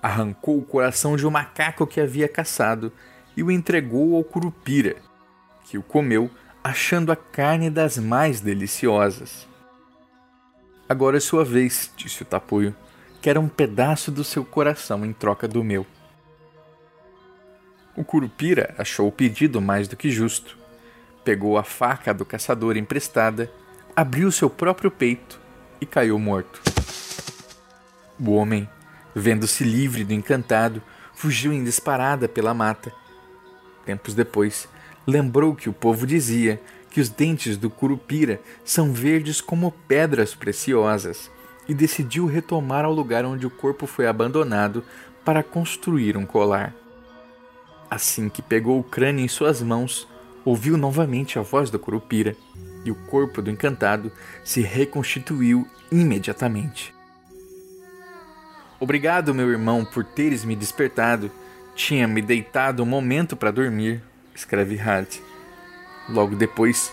arrancou 0.02 0.58
o 0.58 0.65
coração 0.65 1.15
de 1.15 1.28
um 1.28 1.32
macaco 1.32 1.86
que 1.86 1.99
havia 1.99 2.28
caçado 2.28 2.91
e 3.36 3.43
o 3.43 3.52
entregou 3.52 4.15
ao 4.15 4.23
curupira, 4.23 4.95
que 5.65 5.78
o 5.78 5.84
comeu, 5.84 6.30
achando 6.63 7.12
a 7.12 7.15
carne 7.15 7.69
das 7.69 7.97
mais 7.97 8.41
deliciosas. 8.41 9.47
Agora 10.88 11.17
é 11.17 11.19
sua 11.19 11.45
vez, 11.45 11.91
disse 11.95 12.23
o 12.23 12.25
tapuio. 12.25 12.75
Quero 13.21 13.41
um 13.41 13.47
pedaço 13.47 14.12
do 14.12 14.23
seu 14.23 14.45
coração 14.45 15.05
em 15.05 15.13
troca 15.13 15.47
do 15.47 15.63
meu. 15.63 15.86
O 17.95 18.03
curupira 18.03 18.73
achou 18.77 19.08
o 19.08 19.12
pedido 19.12 19.60
mais 19.60 19.88
do 19.88 19.97
que 19.97 20.10
justo. 20.10 20.58
Pegou 21.23 21.58
a 21.58 21.63
faca 21.63 22.13
do 22.13 22.25
caçador 22.25 22.77
emprestada, 22.77 23.51
abriu 23.95 24.32
seu 24.32 24.49
próprio 24.49 24.89
peito 24.89 25.39
e 25.82 25.86
caiu 25.86 26.17
morto. 26.17 26.62
O 28.19 28.32
homem 28.32 28.67
Vendo-se 29.13 29.63
livre 29.63 30.03
do 30.03 30.13
encantado, 30.13 30.82
fugiu 31.13 31.51
em 31.51 31.63
disparada 31.63 32.29
pela 32.29 32.53
mata. 32.53 32.91
Tempos 33.86 34.13
depois, 34.13 34.67
lembrou 35.05 35.55
que 35.55 35.69
o 35.69 35.73
povo 35.73 36.05
dizia 36.05 36.62
que 36.89 37.01
os 37.01 37.10
dentes 37.10 37.58
do 37.58 37.69
curupira 37.69 38.39
são 38.63 38.93
verdes 38.93 39.41
como 39.41 39.71
pedras 39.88 40.34
preciosas 40.34 41.29
e 41.69 41.73
decidiu 41.73 42.25
retomar 42.25 42.84
ao 42.84 42.91
lugar 42.91 43.23
onde 43.23 43.45
o 43.45 43.49
corpo 43.49 43.86
foi 43.86 44.08
abandonado 44.08 44.84
para 45.23 45.43
construir 45.43 46.17
um 46.17 46.25
colar. 46.25 46.73
Assim 47.89 48.27
que 48.27 48.41
pegou 48.41 48.79
o 48.79 48.84
crânio 48.84 49.23
em 49.23 49.27
suas 49.27 49.62
mãos, 49.62 50.08
ouviu 50.43 50.75
novamente 50.75 51.38
a 51.38 51.43
voz 51.43 51.69
do 51.69 51.77
curupira 51.77 52.36
e 52.84 52.89
o 52.89 52.95
corpo 52.95 53.39
do 53.39 53.51
encantado 53.51 54.12
se 54.43 54.62
reconstituiu 54.62 55.67
imediatamente. 55.91 56.93
Obrigado, 58.79 59.34
meu 59.34 59.49
irmão, 59.51 59.86
por 59.86 60.03
teres 60.03 60.43
me 60.43 60.55
despertado. 60.55 61.29
Tinha 61.75 62.08
me 62.08 62.21
deitado 62.21 62.82
um 62.82 62.86
momento 62.86 63.36
para 63.36 63.51
dormir, 63.51 64.01
escreve 64.34 64.79
Hart. 64.79 65.17
Logo 66.08 66.36
depois, 66.36 66.91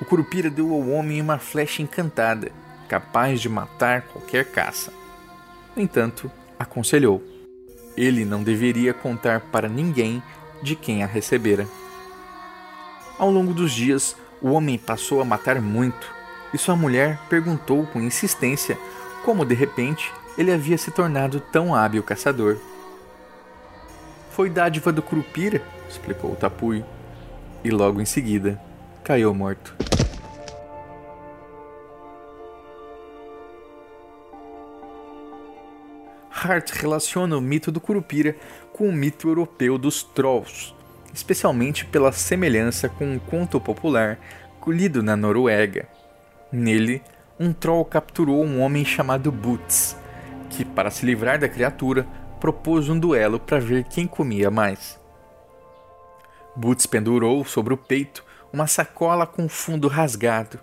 o 0.00 0.04
Curupira 0.04 0.50
deu 0.50 0.72
ao 0.72 0.88
homem 0.88 1.20
uma 1.20 1.38
flecha 1.38 1.82
encantada, 1.82 2.50
capaz 2.88 3.40
de 3.40 3.48
matar 3.48 4.02
qualquer 4.02 4.46
caça. 4.46 4.92
No 5.76 5.82
entanto, 5.82 6.30
aconselhou: 6.58 7.22
ele 7.96 8.24
não 8.24 8.42
deveria 8.42 8.94
contar 8.94 9.40
para 9.40 9.68
ninguém 9.68 10.22
de 10.62 10.74
quem 10.74 11.02
a 11.02 11.06
recebera. 11.06 11.66
Ao 13.18 13.30
longo 13.30 13.52
dos 13.52 13.72
dias, 13.72 14.16
o 14.40 14.50
homem 14.50 14.78
passou 14.78 15.20
a 15.20 15.24
matar 15.24 15.60
muito, 15.60 16.06
e 16.54 16.58
sua 16.58 16.76
mulher 16.76 17.18
perguntou 17.28 17.86
com 17.86 18.00
insistência 18.00 18.78
como 19.24 19.44
de 19.44 19.54
repente 19.54 20.12
ele 20.36 20.52
havia 20.52 20.78
se 20.78 20.90
tornado 20.90 21.40
tão 21.52 21.74
hábil 21.74 22.02
caçador. 22.02 22.56
Foi 24.30 24.48
dádiva 24.48 24.92
do 24.92 25.02
Curupira, 25.02 25.60
explicou 25.90 26.32
o 26.32 26.36
Tapui, 26.36 26.84
e 27.64 27.70
logo 27.70 28.00
em 28.00 28.06
seguida 28.06 28.60
caiu 29.02 29.34
morto. 29.34 29.74
Hart 36.40 36.70
relaciona 36.70 37.36
o 37.36 37.40
mito 37.40 37.72
do 37.72 37.80
Curupira 37.80 38.36
com 38.72 38.88
o 38.88 38.92
mito 38.92 39.28
europeu 39.28 39.76
dos 39.76 40.04
Trolls, 40.04 40.72
especialmente 41.12 41.84
pela 41.84 42.12
semelhança 42.12 42.88
com 42.88 43.04
um 43.04 43.18
conto 43.18 43.60
popular 43.60 44.18
colhido 44.60 45.02
na 45.02 45.16
Noruega. 45.16 45.88
Nele, 46.52 47.02
um 47.40 47.52
troll 47.52 47.84
capturou 47.84 48.44
um 48.44 48.60
homem 48.60 48.84
chamado 48.84 49.32
Boots, 49.32 49.96
que, 50.50 50.64
para 50.64 50.90
se 50.90 51.04
livrar 51.04 51.40
da 51.40 51.48
criatura, 51.48 52.06
propôs 52.38 52.88
um 52.88 52.98
duelo 52.98 53.40
para 53.40 53.58
ver 53.58 53.84
quem 53.84 54.06
comia 54.06 54.50
mais. 54.50 54.98
Boots 56.54 56.86
pendurou 56.86 57.44
sobre 57.44 57.74
o 57.74 57.76
peito 57.76 58.24
uma 58.52 58.66
sacola 58.66 59.26
com 59.26 59.48
fundo 59.48 59.88
rasgado 59.88 60.58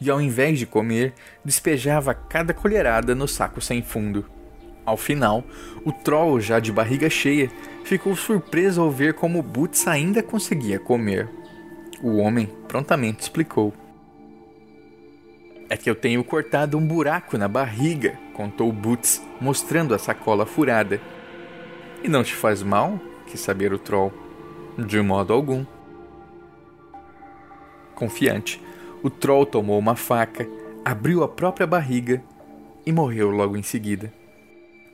e, 0.00 0.10
ao 0.10 0.20
invés 0.20 0.58
de 0.58 0.66
comer, 0.66 1.14
despejava 1.44 2.14
cada 2.14 2.52
colherada 2.52 3.14
no 3.14 3.28
saco 3.28 3.60
sem 3.60 3.80
fundo. 3.80 4.39
Ao 4.84 4.96
final, 4.96 5.44
o 5.84 5.92
troll, 5.92 6.40
já 6.40 6.58
de 6.58 6.72
barriga 6.72 7.08
cheia, 7.08 7.50
ficou 7.84 8.16
surpreso 8.16 8.80
ao 8.80 8.90
ver 8.90 9.14
como 9.14 9.42
Boots 9.42 9.86
ainda 9.86 10.22
conseguia 10.22 10.78
comer. 10.78 11.28
O 12.02 12.16
homem 12.16 12.48
prontamente 12.66 13.22
explicou. 13.22 13.74
É 15.68 15.76
que 15.76 15.88
eu 15.88 15.94
tenho 15.94 16.24
cortado 16.24 16.76
um 16.76 16.86
buraco 16.86 17.38
na 17.38 17.46
barriga, 17.46 18.18
contou 18.34 18.72
Boots, 18.72 19.22
mostrando 19.40 19.94
a 19.94 19.98
sacola 19.98 20.44
furada. 20.44 21.00
E 22.02 22.08
não 22.08 22.24
te 22.24 22.34
faz 22.34 22.62
mal? 22.62 22.98
quis 23.26 23.40
saber 23.40 23.72
o 23.72 23.78
troll. 23.78 24.12
De 24.76 25.00
modo 25.00 25.32
algum. 25.32 25.64
Confiante, 27.94 28.60
o 29.02 29.10
troll 29.10 29.46
tomou 29.46 29.78
uma 29.78 29.94
faca, 29.94 30.48
abriu 30.84 31.22
a 31.22 31.28
própria 31.28 31.66
barriga 31.66 32.22
e 32.84 32.90
morreu 32.90 33.30
logo 33.30 33.56
em 33.56 33.62
seguida. 33.62 34.12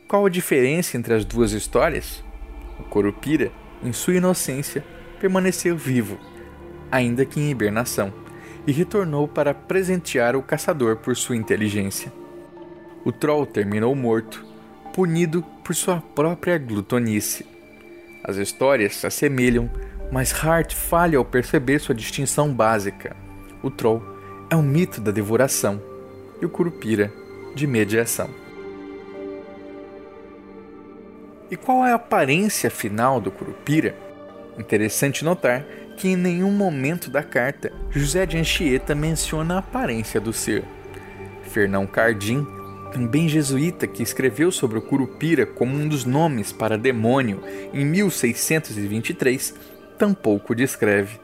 Qual 0.09 0.25
a 0.25 0.31
diferença 0.31 0.97
entre 0.97 1.15
as 1.15 1.25
duas 1.25 1.51
histórias? 1.51 2.23
O 2.79 2.85
Corupira, 2.85 3.51
em 3.83 3.93
sua 3.93 4.15
inocência, 4.15 4.85
permaneceu 5.19 5.77
vivo, 5.77 6.17
ainda 6.93 7.25
que 7.25 7.41
em 7.41 7.51
hibernação, 7.51 8.13
e 8.69 8.71
retornou 8.71 9.27
para 9.27 9.53
presentear 9.53 10.37
o 10.37 10.43
caçador 10.43 10.99
por 10.99 11.17
sua 11.17 11.35
inteligência. 11.35 12.13
O 13.05 13.11
Troll 13.11 13.47
terminou 13.47 13.97
morto, 13.97 14.47
punido 14.95 15.43
por 15.65 15.75
sua 15.75 16.01
própria 16.01 16.57
glutonice. 16.57 17.45
As 18.23 18.37
histórias 18.37 18.95
se 18.95 19.09
assemelham, 19.09 19.69
mas 20.13 20.33
Hart 20.33 20.73
falha 20.73 21.19
ao 21.19 21.25
perceber 21.25 21.81
sua 21.81 21.97
distinção 21.97 22.55
básica. 22.55 23.17
O 23.61 23.73
Troll 23.73 24.01
é 24.49 24.55
um 24.55 24.63
mito 24.63 25.01
da 25.01 25.11
devoração 25.11 25.83
e 26.41 26.47
o 26.47 26.49
Curupira 26.49 27.13
de 27.57 27.67
mediação. 27.67 28.46
E 31.49 31.57
qual 31.57 31.87
é 31.87 31.93
a 31.93 31.97
aparência 31.97 32.69
final 32.69 33.21
do 33.21 33.31
Curupira? 33.31 33.95
Interessante 34.59 35.25
notar 35.25 35.65
que 35.97 36.09
em 36.09 36.17
nenhum 36.17 36.51
momento 36.51 37.09
da 37.09 37.23
carta 37.23 37.73
José 37.91 38.27
de 38.27 38.37
Anchieta 38.37 38.95
menciona 38.95 39.55
a 39.55 39.59
aparência 39.59 40.21
do 40.21 40.33
ser. 40.33 40.65
Fernão 41.45 41.87
Cardim, 41.87 42.45
também 42.93 43.29
jesuíta 43.29 43.87
que 43.87 44.03
escreveu 44.03 44.51
sobre 44.51 44.79
o 44.79 44.83
Curupira 44.83 45.47
como 45.47 45.77
um 45.77 45.89
dos 45.89 46.05
nomes 46.05 46.53
para 46.53 46.77
demônio 46.77 47.41
em 47.73 47.85
1623, 47.85 49.55
tampouco 49.97 50.55
descreve. 50.55 51.21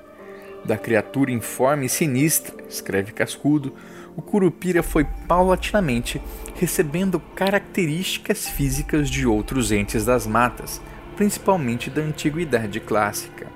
Da 0.65 0.77
criatura 0.77 1.33
informe 1.33 1.87
e 1.87 1.89
sinistra, 1.89 2.55
escreve 2.69 3.11
Cascudo, 3.11 3.75
o 4.17 4.23
Curupira 4.23 4.83
foi 4.83 5.05
paulatinamente 5.27 6.21
recebendo 6.55 7.19
características 7.19 8.47
físicas 8.47 9.09
de 9.09 9.27
outros 9.27 9.73
entes 9.73 10.05
das 10.05 10.27
matas, 10.27 10.81
principalmente 11.17 11.89
da 11.89 12.03
antiguidade 12.03 12.79
clássica. 12.81 13.47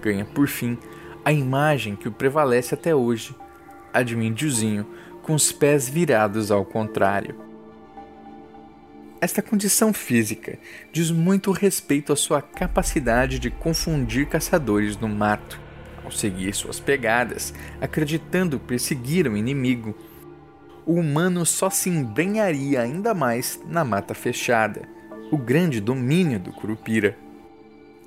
Ganha, 0.00 0.24
por 0.24 0.48
fim, 0.48 0.78
a 1.24 1.32
imagem 1.32 1.94
que 1.94 2.08
o 2.08 2.12
prevalece 2.12 2.74
até 2.74 2.94
hoje, 2.94 3.34
a 3.92 4.02
de 4.02 4.16
um 4.16 4.22
índiozinho 4.22 4.86
com 5.22 5.34
os 5.34 5.52
pés 5.52 5.88
virados 5.88 6.50
ao 6.50 6.64
contrário. 6.64 7.36
Esta 9.20 9.40
condição 9.40 9.92
física 9.92 10.58
diz 10.90 11.12
muito 11.12 11.52
respeito 11.52 12.12
à 12.12 12.16
sua 12.16 12.42
capacidade 12.42 13.38
de 13.38 13.50
confundir 13.50 14.26
caçadores 14.26 14.96
no 14.96 15.08
mato 15.08 15.61
ao 16.04 16.10
seguir 16.10 16.54
suas 16.54 16.80
pegadas, 16.80 17.54
acreditando 17.80 18.58
perseguir 18.58 19.26
o 19.28 19.36
inimigo. 19.36 19.96
O 20.84 20.94
humano 20.94 21.46
só 21.46 21.70
se 21.70 21.88
embrenharia 21.88 22.80
ainda 22.80 23.14
mais 23.14 23.60
na 23.66 23.84
mata 23.84 24.14
fechada, 24.14 24.82
o 25.30 25.36
grande 25.36 25.80
domínio 25.80 26.38
do 26.38 26.52
Curupira. 26.52 27.16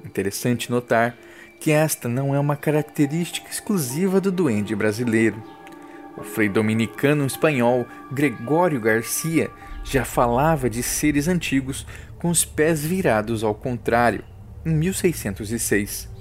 Interessante 0.04 0.70
notar 0.70 1.18
que 1.60 1.72
esta 1.72 2.08
não 2.08 2.36
é 2.36 2.40
uma 2.40 2.56
característica 2.56 3.50
exclusiva 3.50 4.22
do 4.22 4.32
duende 4.32 4.76
brasileiro. 4.76 5.42
O 6.18 6.24
frei 6.24 6.48
dominicano 6.48 7.26
espanhol 7.26 7.86
Gregório 8.12 8.80
Garcia 8.80 9.50
já 9.84 10.06
falava 10.06 10.70
de 10.70 10.82
seres 10.82 11.28
antigos 11.28 11.86
com 12.20 12.30
os 12.30 12.46
pés 12.46 12.84
virados 12.84 13.44
ao 13.44 13.54
contrário, 13.54 14.24
em 14.66 14.74
1606. 14.74 16.15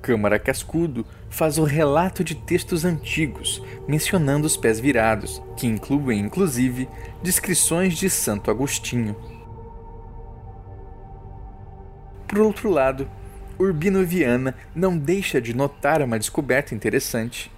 Câmara 0.00 0.38
Cascudo 0.38 1.04
faz 1.28 1.58
o 1.58 1.64
relato 1.64 2.22
de 2.22 2.34
textos 2.34 2.84
antigos, 2.84 3.62
mencionando 3.86 4.46
os 4.46 4.56
pés 4.56 4.80
virados, 4.80 5.42
que 5.56 5.66
incluem 5.66 6.20
inclusive 6.20 6.88
descrições 7.22 7.96
de 7.96 8.08
Santo 8.08 8.50
Agostinho. 8.50 9.16
Por 12.26 12.38
outro 12.38 12.70
lado, 12.70 13.10
Urbino 13.58 14.04
Viana 14.04 14.54
não 14.74 14.96
deixa 14.96 15.40
de 15.40 15.54
notar 15.54 16.00
uma 16.00 16.18
descoberta 16.18 16.74
interessante. 16.74 17.50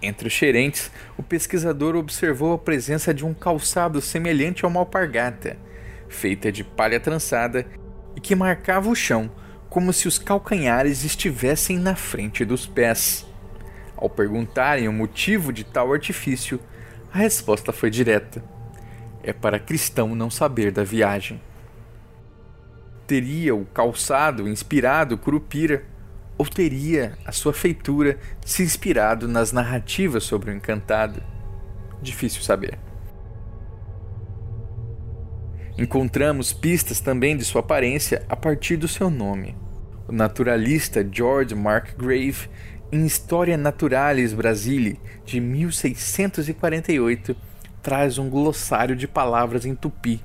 Entre 0.00 0.28
os 0.28 0.32
xerentes, 0.32 0.90
o 1.16 1.22
pesquisador 1.22 1.96
observou 1.96 2.54
a 2.54 2.58
presença 2.58 3.12
de 3.12 3.24
um 3.24 3.34
calçado 3.34 4.00
semelhante 4.00 4.64
a 4.64 4.68
uma 4.68 4.80
alpargata, 4.80 5.56
feita 6.08 6.50
de 6.50 6.62
palha 6.62 7.00
trançada 7.00 7.66
e 8.16 8.20
que 8.20 8.34
marcava 8.34 8.88
o 8.88 8.94
chão 8.94 9.30
como 9.74 9.92
se 9.92 10.06
os 10.06 10.20
calcanhares 10.20 11.02
estivessem 11.02 11.80
na 11.80 11.96
frente 11.96 12.44
dos 12.44 12.64
pés. 12.64 13.26
Ao 13.96 14.08
perguntarem 14.08 14.86
o 14.86 14.92
motivo 14.92 15.52
de 15.52 15.64
tal 15.64 15.92
artifício, 15.92 16.60
a 17.12 17.18
resposta 17.18 17.72
foi 17.72 17.90
direta: 17.90 18.40
é 19.20 19.32
para 19.32 19.58
cristão 19.58 20.14
não 20.14 20.30
saber 20.30 20.70
da 20.70 20.84
viagem. 20.84 21.40
Teria 23.04 23.52
o 23.52 23.64
calçado 23.64 24.48
inspirado 24.48 25.18
Curupira, 25.18 25.84
ou 26.38 26.46
teria 26.46 27.18
a 27.26 27.32
sua 27.32 27.52
feitura 27.52 28.16
se 28.46 28.62
inspirado 28.62 29.26
nas 29.26 29.50
narrativas 29.50 30.22
sobre 30.22 30.52
o 30.52 30.54
encantado? 30.54 31.20
Difícil 32.00 32.42
saber. 32.42 32.78
Encontramos 35.76 36.52
pistas 36.52 37.00
também 37.00 37.36
de 37.36 37.44
sua 37.44 37.60
aparência 37.60 38.24
a 38.28 38.36
partir 38.36 38.76
do 38.76 38.86
seu 38.86 39.10
nome. 39.10 39.63
O 40.06 40.12
naturalista 40.12 41.06
George 41.10 41.54
Mark 41.54 41.96
Grave, 41.96 42.48
em 42.92 43.06
Historia 43.06 43.56
Naturalis 43.56 44.34
Brasili, 44.34 45.00
de 45.24 45.40
1648, 45.40 47.34
traz 47.82 48.18
um 48.18 48.28
glossário 48.28 48.94
de 48.94 49.08
palavras 49.08 49.64
em 49.64 49.74
tupi, 49.74 50.20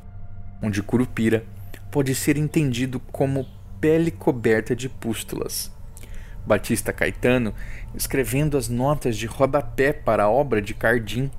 onde 0.62 0.84
curupira 0.84 1.46
pode 1.92 2.14
ser 2.14 2.38
entendido 2.38 3.00
como 3.12 3.48
pele 3.80 4.12
coberta 4.12 4.76
de 4.76 4.90
pústulas. 4.90 5.72
Batista 6.46 6.92
Caetano, 6.92 7.54
escrevendo 7.96 8.58
as 8.58 8.68
notas 8.70 9.18
de 9.18 9.26
rodapé 9.26 9.94
para 9.94 10.24
a 10.24 10.30
obra 10.30 10.62
de 10.62 10.74
Cardim, 10.74 11.32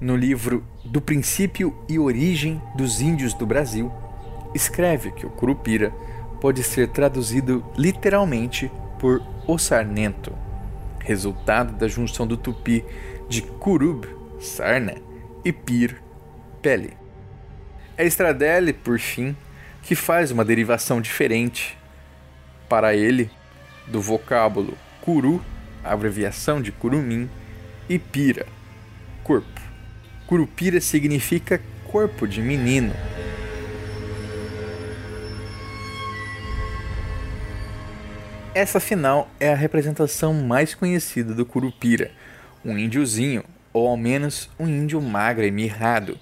no 0.00 0.14
livro 0.14 0.64
Do 0.84 1.00
Princípio 1.00 1.76
e 1.88 1.98
Origem 1.98 2.60
dos 2.76 3.00
Índios 3.00 3.34
do 3.34 3.46
Brasil, 3.46 3.90
escreve 4.54 5.10
que 5.10 5.26
o 5.26 5.30
curupira 5.30 5.92
pode 6.40 6.62
ser 6.62 6.88
traduzido 6.88 7.64
literalmente 7.76 8.70
por 8.98 9.22
o 9.46 9.58
sarnento, 9.58 10.32
resultado 11.00 11.72
da 11.74 11.88
junção 11.88 12.26
do 12.26 12.36
tupi 12.36 12.84
de 13.28 13.42
curub, 13.42 14.06
sarna, 14.40 14.94
e 15.44 15.52
pir, 15.52 16.02
pele. 16.60 16.96
É 17.96 18.04
Stradelle, 18.06 18.72
por 18.72 18.98
fim, 18.98 19.36
que 19.82 19.94
faz 19.94 20.30
uma 20.30 20.44
derivação 20.44 21.00
diferente 21.00 21.78
para 22.68 22.94
ele 22.94 23.30
do 23.86 24.00
vocábulo 24.00 24.76
curu, 25.00 25.40
abreviação 25.84 26.60
de 26.60 26.72
curumim, 26.72 27.30
e 27.88 27.98
pira, 27.98 28.46
corpo. 29.22 29.60
Curupira 30.26 30.80
significa 30.80 31.62
corpo 31.86 32.26
de 32.26 32.42
menino. 32.42 32.92
Essa, 38.56 38.78
afinal, 38.78 39.28
é 39.38 39.52
a 39.52 39.54
representação 39.54 40.32
mais 40.32 40.74
conhecida 40.74 41.34
do 41.34 41.44
curupira, 41.44 42.10
um 42.64 42.78
índiozinho, 42.78 43.44
ou 43.70 43.86
ao 43.86 43.98
menos 43.98 44.48
um 44.58 44.66
índio 44.66 44.98
magro 44.98 45.44
e 45.44 45.50
mirrado. 45.50 46.18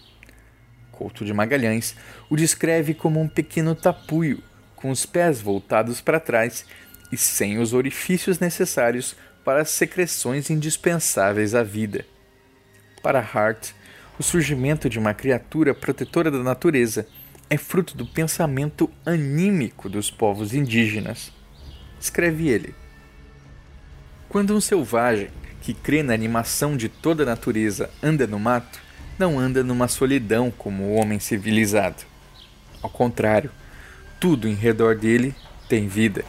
Couto 0.90 1.25
de 1.25 1.33
Magalhães 1.33 1.94
o 2.29 2.35
descreve 2.35 2.92
como 2.92 3.20
um 3.20 3.29
pequeno 3.29 3.73
tapuio, 3.73 4.42
com 4.75 4.90
os 4.90 5.07
pés 5.07 5.40
voltados 5.40 6.01
para 6.01 6.18
trás 6.18 6.66
e 7.12 7.16
sem 7.16 7.61
os 7.61 7.73
orifícios 7.73 8.40
necessários 8.40 9.14
para 9.44 9.62
as 9.62 9.70
secreções 9.70 10.51
indispensáveis 10.51 11.55
à 11.55 11.62
vida. 11.62 12.05
Para 13.01 13.20
Hart, 13.20 13.70
o 14.18 14.25
surgimento 14.25 14.90
de 14.90 14.99
uma 14.99 15.14
criatura 15.14 15.73
protetora 15.73 16.33
da 16.33 16.42
natureza 16.42 17.07
é 17.49 17.57
fruto 17.57 17.97
do 17.97 18.05
pensamento 18.05 18.90
anímico 19.07 19.88
dos 19.88 20.11
povos 20.11 20.53
indígenas 20.53 21.33
escreve 22.05 22.49
ele. 22.49 22.75
Quando 24.29 24.55
um 24.55 24.61
selvagem 24.61 25.31
que 25.62 25.73
crê 25.73 26.03
na 26.03 26.12
animação 26.12 26.77
de 26.77 26.88
toda 26.88 27.23
a 27.23 27.27
natureza 27.27 27.88
anda 28.03 28.27
no 28.27 28.38
mato, 28.38 28.79
não 29.19 29.38
anda 29.38 29.64
numa 29.64 29.88
solidão 29.88 30.51
como 30.51 30.85
o 30.85 30.95
homem 30.95 31.19
civilizado. 31.19 32.03
Ao 32.83 32.90
contrário, 32.90 33.51
tudo 34.21 34.47
em 34.47 34.55
redor 34.55 34.97
dele 34.97 35.35
tem 35.67 35.88
vida. 35.88 36.25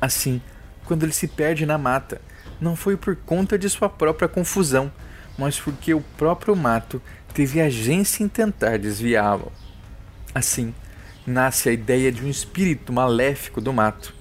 Assim, 0.00 0.42
quando 0.84 1.04
ele 1.04 1.12
se 1.12 1.28
perde 1.28 1.64
na 1.64 1.78
mata, 1.78 2.20
não 2.60 2.74
foi 2.74 2.96
por 2.96 3.14
conta 3.14 3.56
de 3.56 3.68
sua 3.68 3.88
própria 3.88 4.28
confusão, 4.28 4.90
mas 5.38 5.60
porque 5.60 5.94
o 5.94 6.00
próprio 6.18 6.56
mato 6.56 7.00
teve 7.32 7.60
agência 7.60 8.24
em 8.24 8.28
tentar 8.28 8.78
desviá-lo. 8.78 9.52
Assim, 10.34 10.74
nasce 11.24 11.68
a 11.68 11.72
ideia 11.72 12.10
de 12.10 12.24
um 12.24 12.28
espírito 12.28 12.92
maléfico 12.92 13.60
do 13.60 13.72
mato, 13.72 14.19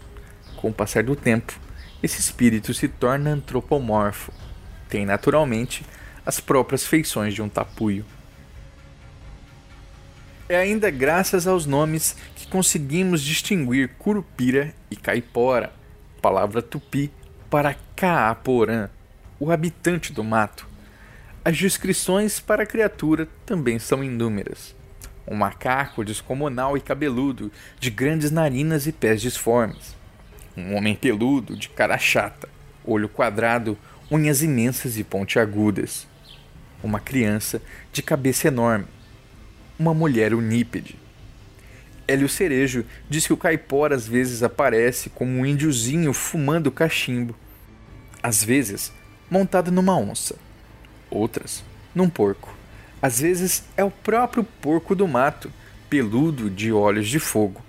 com 0.60 0.70
o 0.70 0.74
passar 0.74 1.04
do 1.04 1.16
tempo, 1.16 1.58
esse 2.04 2.20
espírito 2.20 2.74
se 2.74 2.90
torna 2.90 3.32
antropomorfo. 3.32 4.34
Tem 4.90 5.06
naturalmente 5.06 5.86
as 6.26 6.42
próprias 6.42 6.86
feições 6.86 7.34
de 7.34 7.42
um 7.42 7.48
tapuio. 7.48 8.06
É 10.50 10.58
ainda 10.58 10.90
graças 10.90 11.48
aos 11.48 11.66
nomes 11.66 12.16
que 12.36 12.46
conseguimos 12.48 13.22
distinguir 13.22 13.92
curupira 13.98 14.74
e 14.92 14.98
caipora, 14.98 15.72
palavra 16.22 16.62
tupi 16.62 17.10
para 17.50 17.76
caaporã, 17.96 18.90
o 19.40 19.52
habitante 19.52 20.12
do 20.12 20.26
mato. 20.26 20.68
As 21.46 21.58
descrições 21.58 22.40
para 22.40 22.64
a 22.64 22.66
criatura 22.66 23.30
também 23.46 23.80
são 23.80 24.04
inúmeras. 24.04 24.76
Um 25.26 25.36
macaco 25.36 26.04
descomunal 26.04 26.76
e 26.76 26.82
cabeludo, 26.82 27.50
de 27.80 27.90
grandes 27.90 28.30
narinas 28.30 28.88
e 28.88 28.92
pés 28.92 29.22
disformes 29.22 29.99
um 30.56 30.76
homem 30.76 30.96
peludo, 30.96 31.56
de 31.56 31.70
cara 31.70 31.98
chata, 31.98 32.50
olho 32.84 33.08
quadrado, 33.08 33.78
unhas 34.12 34.42
imensas 34.42 34.98
e 34.98 35.04
pontiagudas. 35.04 36.08
Uma 36.84 37.00
criança 37.00 37.62
de 37.92 38.02
cabeça 38.02 38.48
enorme. 38.48 38.86
Uma 39.78 39.94
mulher 39.94 40.34
unípede. 40.34 40.98
Hélio 42.08 42.28
Cerejo 42.28 42.86
diz 43.10 43.28
que 43.28 43.34
o 43.34 43.38
caipora 43.38 43.96
às 43.96 44.08
vezes 44.08 44.42
aparece 44.42 45.10
como 45.10 45.32
um 45.32 45.46
índiozinho 45.46 46.14
fumando 46.14 46.72
cachimbo. 46.72 47.36
Às 48.22 48.44
vezes, 48.44 48.92
montado 49.30 49.72
numa 49.72 49.98
onça. 49.98 50.36
Outras, 51.10 51.64
num 51.94 52.10
porco. 52.10 52.54
Às 53.02 53.20
vezes 53.20 53.64
é 53.78 53.84
o 53.84 53.92
próprio 53.92 54.44
porco 54.44 54.96
do 54.96 55.08
mato, 55.08 55.52
peludo 55.90 56.50
de 56.50 56.72
olhos 56.72 57.08
de 57.08 57.20
fogo 57.20 57.69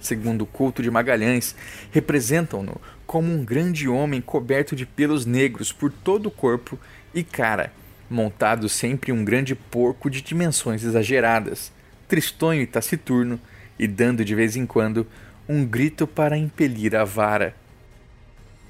segundo 0.00 0.42
o 0.42 0.46
culto 0.46 0.82
de 0.82 0.90
Magalhães, 0.90 1.54
representam-no 1.90 2.80
como 3.06 3.32
um 3.32 3.44
grande 3.44 3.88
homem 3.88 4.20
coberto 4.20 4.74
de 4.74 4.86
pelos 4.86 5.26
negros 5.26 5.72
por 5.72 5.92
todo 5.92 6.26
o 6.26 6.30
corpo 6.30 6.78
e 7.14 7.22
cara, 7.22 7.72
montado 8.08 8.68
sempre 8.68 9.12
um 9.12 9.24
grande 9.24 9.54
porco 9.54 10.08
de 10.08 10.22
dimensões 10.22 10.82
exageradas, 10.82 11.72
tristonho 12.08 12.62
e 12.62 12.66
taciturno, 12.66 13.40
e 13.78 13.86
dando 13.86 14.24
de 14.24 14.34
vez 14.34 14.56
em 14.56 14.66
quando 14.66 15.06
um 15.48 15.64
grito 15.64 16.06
para 16.06 16.36
impelir 16.36 16.94
a 16.94 17.04
vara. 17.04 17.54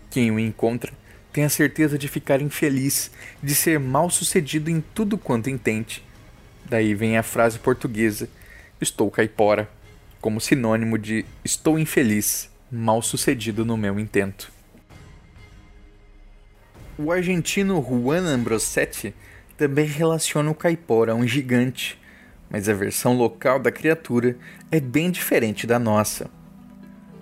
Quem 0.09 0.31
o 0.31 0.39
encontra 0.39 0.93
tem 1.33 1.45
a 1.45 1.49
certeza 1.49 1.99
de 1.99 2.07
ficar 2.07 2.41
infeliz, 2.41 3.11
de 3.43 3.55
ser 3.55 3.81
mal 3.81 4.09
sucedido 4.09 4.71
em 4.71 4.81
tudo 4.95 5.19
quanto 5.19 5.51
intente. 5.51 6.05
Daí 6.69 6.95
vem 6.95 7.17
a 7.17 7.23
frase 7.23 7.59
portuguesa: 7.59 8.29
Estou 8.81 9.11
caipora 9.11 9.69
como 10.21 10.41
sinônimo 10.41 10.99
de 10.99 11.25
estou 11.45 11.79
infeliz, 11.79 12.51
mal 12.71 13.01
sucedido 13.01 13.65
no 13.65 13.77
meu 13.77 13.99
intento. 13.99 14.53
O 16.99 17.11
argentino 17.11 17.83
Juan 17.83 18.23
Ambrosetti 18.23 19.15
também 19.57 19.87
relaciona 19.87 20.51
o 20.51 20.55
caipora 20.55 21.13
a 21.13 21.15
um 21.15 21.27
gigante, 21.27 21.99
mas 22.51 22.69
a 22.69 22.75
versão 22.75 23.17
local 23.17 23.59
da 23.59 23.73
criatura 23.73 24.37
é 24.71 24.79
bem 24.79 25.11
diferente 25.11 25.67
da 25.67 25.79
nossa. 25.79 26.31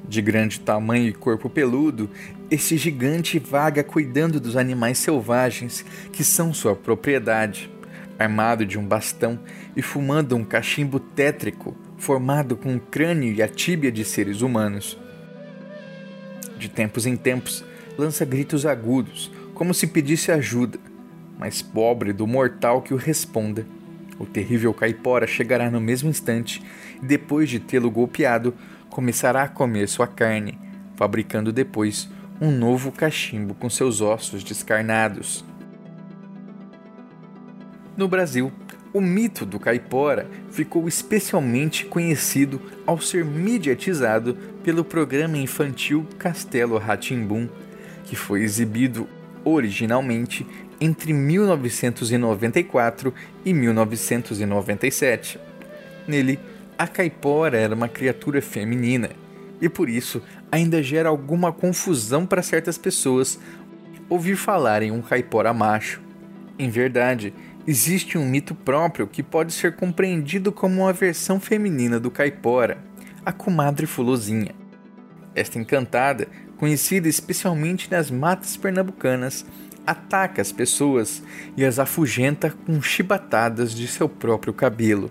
De 0.08 0.20
grande 0.20 0.58
tamanho 0.58 1.08
e 1.08 1.12
corpo 1.12 1.48
peludo, 1.48 2.10
esse 2.50 2.76
gigante 2.76 3.38
vaga 3.38 3.84
cuidando 3.84 4.40
dos 4.40 4.56
animais 4.56 4.98
selvagens 4.98 5.84
que 6.12 6.24
são 6.24 6.52
sua 6.52 6.74
propriedade, 6.74 7.70
armado 8.18 8.66
de 8.66 8.78
um 8.78 8.84
bastão 8.84 9.38
e 9.76 9.82
fumando 9.82 10.34
um 10.34 10.44
cachimbo 10.44 10.98
tétrico 10.98 11.76
formado 11.98 12.56
com 12.56 12.76
o 12.76 12.80
crânio 12.80 13.32
e 13.32 13.42
a 13.42 13.48
tíbia 13.48 13.92
de 13.92 14.04
seres 14.04 14.40
humanos. 14.40 14.98
De 16.56 16.68
tempos 16.68 17.06
em 17.06 17.16
tempos, 17.16 17.64
lança 17.98 18.24
gritos 18.24 18.64
agudos, 18.64 19.30
como 19.52 19.74
se 19.74 19.86
pedisse 19.86 20.30
ajuda, 20.30 20.78
mas 21.38 21.60
pobre 21.60 22.12
do 22.12 22.26
mortal 22.26 22.80
que 22.80 22.94
o 22.94 22.96
responda. 22.96 23.66
O 24.18 24.26
terrível 24.26 24.72
caipora 24.72 25.26
chegará 25.26 25.70
no 25.70 25.80
mesmo 25.80 26.08
instante 26.08 26.62
e, 27.02 27.06
depois 27.06 27.50
de 27.50 27.60
tê-lo 27.60 27.90
golpeado, 27.90 28.54
começará 28.88 29.42
a 29.42 29.48
comer 29.48 29.88
sua 29.88 30.06
carne, 30.06 30.58
fabricando 30.96 31.52
depois 31.52 32.08
um 32.40 32.50
novo 32.50 32.90
cachimbo 32.90 33.54
com 33.54 33.68
seus 33.68 34.00
ossos 34.00 34.42
descarnados. 34.42 35.44
No 37.96 38.08
Brasil, 38.08 38.52
o 38.92 39.00
mito 39.00 39.44
do 39.44 39.60
caipora 39.60 40.26
ficou 40.50 40.88
especialmente 40.88 41.84
conhecido 41.84 42.60
ao 42.86 43.00
ser 43.00 43.24
mediatizado 43.24 44.34
pelo 44.62 44.84
programa 44.84 45.36
infantil 45.36 46.06
Castelo 46.18 46.78
Ratimbum, 46.78 47.48
que 48.04 48.16
foi 48.16 48.42
exibido 48.42 49.08
originalmente 49.44 50.46
entre 50.80 51.12
1994 51.12 53.12
e 53.44 53.52
1997. 53.52 55.38
Nele, 56.06 56.38
a 56.78 56.86
caipora 56.86 57.58
era 57.58 57.74
uma 57.74 57.88
criatura 57.88 58.40
feminina 58.40 59.10
e 59.60 59.68
por 59.68 59.88
isso 59.88 60.22
ainda 60.50 60.82
gera 60.82 61.08
alguma 61.08 61.52
confusão 61.52 62.24
para 62.24 62.42
certas 62.42 62.78
pessoas 62.78 63.38
ouvir 64.08 64.36
falar 64.36 64.82
em 64.82 64.90
um 64.90 65.02
caipora 65.02 65.52
macho. 65.52 66.00
Em 66.58 66.70
verdade, 66.70 67.34
Existe 67.70 68.16
um 68.16 68.24
mito 68.26 68.54
próprio 68.54 69.06
que 69.06 69.22
pode 69.22 69.52
ser 69.52 69.76
compreendido 69.76 70.50
como 70.50 70.80
uma 70.80 70.92
versão 70.94 71.38
feminina 71.38 72.00
do 72.00 72.10
caipora, 72.10 72.78
a 73.26 73.30
comadre 73.30 73.84
fulozinha. 73.86 74.54
Esta 75.34 75.58
encantada, 75.58 76.28
conhecida 76.56 77.10
especialmente 77.10 77.90
nas 77.90 78.10
matas 78.10 78.56
pernambucanas, 78.56 79.44
ataca 79.86 80.40
as 80.40 80.50
pessoas 80.50 81.22
e 81.58 81.62
as 81.62 81.78
afugenta 81.78 82.50
com 82.64 82.80
chibatadas 82.80 83.74
de 83.74 83.86
seu 83.86 84.08
próprio 84.08 84.54
cabelo. 84.54 85.10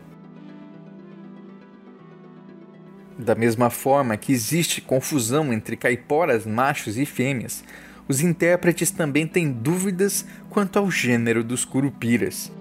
Da 3.20 3.36
mesma 3.36 3.70
forma 3.70 4.18
que 4.18 4.34
existe 4.34 4.82
confusão 4.82 5.54
entre 5.54 5.78
caiporas 5.78 6.48
machos 6.48 6.98
e 6.98 7.06
fêmeas, 7.06 7.64
os 8.08 8.22
intérpretes 8.22 8.90
também 8.92 9.28
têm 9.28 9.52
dúvidas 9.52 10.26
quanto 10.50 10.80
ao 10.80 10.90
gênero 10.90 11.44
dos 11.44 11.66
curupiras. 11.66 12.52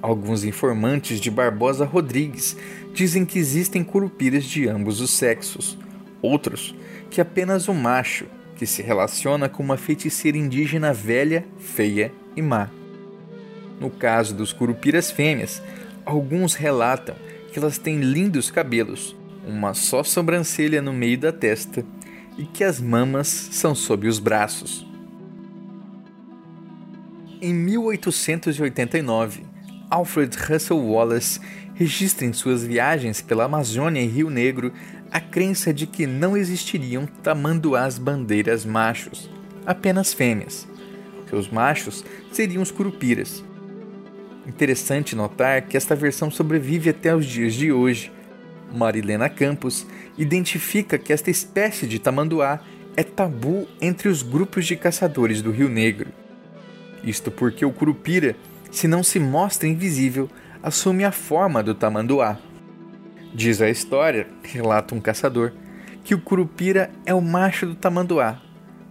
Alguns 0.00 0.42
informantes 0.42 1.20
de 1.20 1.30
Barbosa 1.30 1.84
Rodrigues 1.84 2.56
dizem 2.92 3.24
que 3.24 3.38
existem 3.38 3.84
curupiras 3.84 4.44
de 4.44 4.68
ambos 4.68 5.00
os 5.00 5.10
sexos, 5.10 5.78
outros 6.20 6.74
que 7.08 7.20
apenas 7.20 7.68
o 7.68 7.74
macho, 7.74 8.26
que 8.56 8.66
se 8.66 8.82
relaciona 8.82 9.48
com 9.48 9.62
uma 9.62 9.76
feiticeira 9.76 10.36
indígena 10.36 10.92
velha, 10.92 11.44
feia 11.58 12.12
e 12.34 12.42
má. 12.42 12.68
No 13.78 13.90
caso 13.90 14.34
dos 14.34 14.52
curupiras 14.52 15.10
fêmeas, 15.10 15.62
alguns 16.04 16.54
relatam 16.54 17.14
que 17.52 17.58
elas 17.58 17.78
têm 17.78 18.00
lindos 18.00 18.50
cabelos, 18.50 19.16
uma 19.46 19.74
só 19.74 20.02
sobrancelha 20.02 20.80
no 20.80 20.92
meio 20.92 21.18
da 21.18 21.32
testa 21.32 21.84
e 22.38 22.44
que 22.44 22.64
as 22.64 22.80
mamas 22.80 23.28
são 23.28 23.74
sob 23.74 24.08
os 24.08 24.18
braços. 24.18 24.86
Em 27.40 27.52
1889, 27.52 29.44
Alfred 29.90 30.36
Russel 30.36 30.78
Wallace 30.78 31.40
registra 31.74 32.26
em 32.26 32.32
suas 32.32 32.64
viagens 32.64 33.20
pela 33.20 33.44
Amazônia 33.44 34.00
e 34.00 34.06
Rio 34.06 34.30
Negro 34.30 34.72
a 35.10 35.20
crença 35.20 35.72
de 35.74 35.86
que 35.86 36.06
não 36.06 36.36
existiriam 36.36 37.06
tamanduás 37.06 37.98
bandeiras 37.98 38.64
machos, 38.64 39.28
apenas 39.66 40.14
fêmeas, 40.14 40.66
os 41.32 41.48
machos 41.48 42.04
seriam 42.30 42.62
os 42.62 42.70
curupiras. 42.70 43.42
Interessante 44.46 45.16
notar 45.16 45.62
que 45.62 45.76
esta 45.76 45.94
versão 45.96 46.30
sobrevive 46.30 46.90
até 46.90 47.14
os 47.14 47.24
dias 47.24 47.54
de 47.54 47.72
hoje, 47.72 48.12
Marilena 48.72 49.28
Campos, 49.28 49.86
identifica 50.16 50.98
que 50.98 51.12
esta 51.12 51.30
espécie 51.30 51.86
de 51.86 51.98
tamanduá 51.98 52.60
é 52.96 53.02
tabu 53.02 53.66
entre 53.80 54.08
os 54.08 54.22
grupos 54.22 54.66
de 54.66 54.76
caçadores 54.76 55.42
do 55.42 55.50
Rio 55.50 55.68
Negro. 55.68 56.10
Isto 57.04 57.30
porque 57.30 57.64
o 57.64 57.72
curupira, 57.72 58.36
se 58.70 58.86
não 58.86 59.02
se 59.02 59.18
mostra 59.18 59.68
invisível, 59.68 60.28
assume 60.62 61.04
a 61.04 61.12
forma 61.12 61.62
do 61.62 61.74
tamanduá. 61.74 62.38
Diz 63.34 63.60
a 63.62 63.70
história, 63.70 64.28
relata 64.42 64.94
um 64.94 65.00
caçador, 65.00 65.52
que 66.04 66.14
o 66.14 66.20
curupira 66.20 66.90
é 67.06 67.14
o 67.14 67.20
macho 67.20 67.66
do 67.66 67.74
tamanduá, 67.74 68.40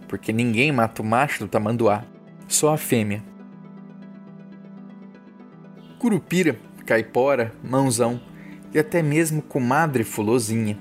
porque 0.07 0.33
ninguém 0.33 0.71
mata 0.71 1.01
o 1.01 1.05
macho 1.05 1.39
do 1.39 1.47
tamanduá, 1.47 2.03
só 2.47 2.73
a 2.73 2.77
fêmea. 2.77 3.23
Curupira, 5.99 6.57
caipora, 6.85 7.53
mãozão 7.63 8.19
e 8.73 8.79
até 8.79 9.01
mesmo 9.01 9.41
comadre 9.41 10.03
Fulozinha. 10.03 10.77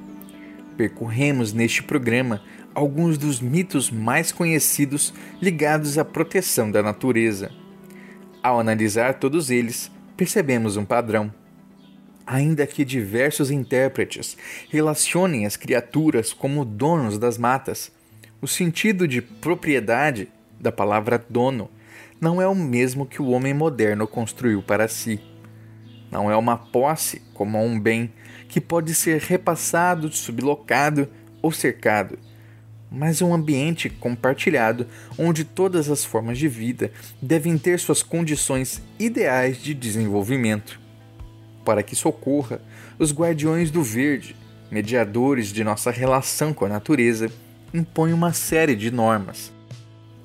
Percorremos 0.77 1.53
neste 1.53 1.83
programa 1.83 2.43
alguns 2.75 3.19
dos 3.19 3.41
mitos 3.41 3.91
mais 3.91 4.33
conhecidos 4.33 5.13
ligados 5.41 5.99
à 5.99 6.05
proteção 6.05 6.71
da 6.71 6.83
natureza. 6.83 7.51
Ao 8.43 8.59
analisar 8.59 9.15
todos 9.15 9.51
eles, 9.51 9.91
percebemos 10.17 10.77
um 10.77 10.85
padrão. 10.85 11.33
Ainda 12.27 12.67
que 12.67 12.85
diversos 12.85 13.51
intérpretes 13.51 14.37
relacionem 14.71 15.45
as 15.45 15.57
criaturas 15.57 16.33
como 16.33 16.65
donos 16.65 17.19
das 17.19 17.37
matas, 17.37 17.91
o 18.41 18.47
sentido 18.47 19.07
de 19.07 19.21
propriedade 19.21 20.29
da 20.59 20.71
palavra 20.71 21.23
dono 21.29 21.69
não 22.21 22.41
é 22.41 22.47
o 22.47 22.55
mesmo 22.55 23.05
que 23.05 23.21
o 23.21 23.31
homem 23.31 23.53
moderno 23.53 24.07
construiu 24.07 24.63
para 24.63 24.87
si. 24.87 25.21
Não 26.11 26.31
é 26.31 26.37
uma 26.37 26.57
posse 26.57 27.23
como 27.33 27.63
um 27.63 27.79
bem 27.79 28.13
que 28.49 28.61
pode 28.61 28.95
ser 28.95 29.21
repassado, 29.21 30.13
sublocado 30.13 31.09
ou 31.41 31.53
cercado, 31.53 32.19
mas 32.91 33.23
um 33.23 33.33
ambiente 33.33 33.89
compartilhado 33.89 34.87
onde 35.17 35.45
todas 35.45 35.89
as 35.89 36.05
formas 36.05 36.37
de 36.37 36.49
vida 36.49 36.91
devem 37.23 37.57
ter 37.57 37.79
suas 37.79 38.03
condições 38.03 38.83
ideais 38.99 39.63
de 39.63 39.73
desenvolvimento. 39.73 40.81
Para 41.65 41.83
que 41.83 41.95
isso 41.95 42.09
ocorra, 42.09 42.61
os 42.99 43.13
guardiões 43.13 43.71
do 43.71 43.83
verde, 43.83 44.35
mediadores 44.71 45.53
de 45.53 45.63
nossa 45.63 45.91
relação 45.91 46.53
com 46.53 46.65
a 46.65 46.69
natureza, 46.69 47.31
impõem 47.73 48.13
uma 48.13 48.33
série 48.33 48.75
de 48.75 48.91
normas. 48.91 49.53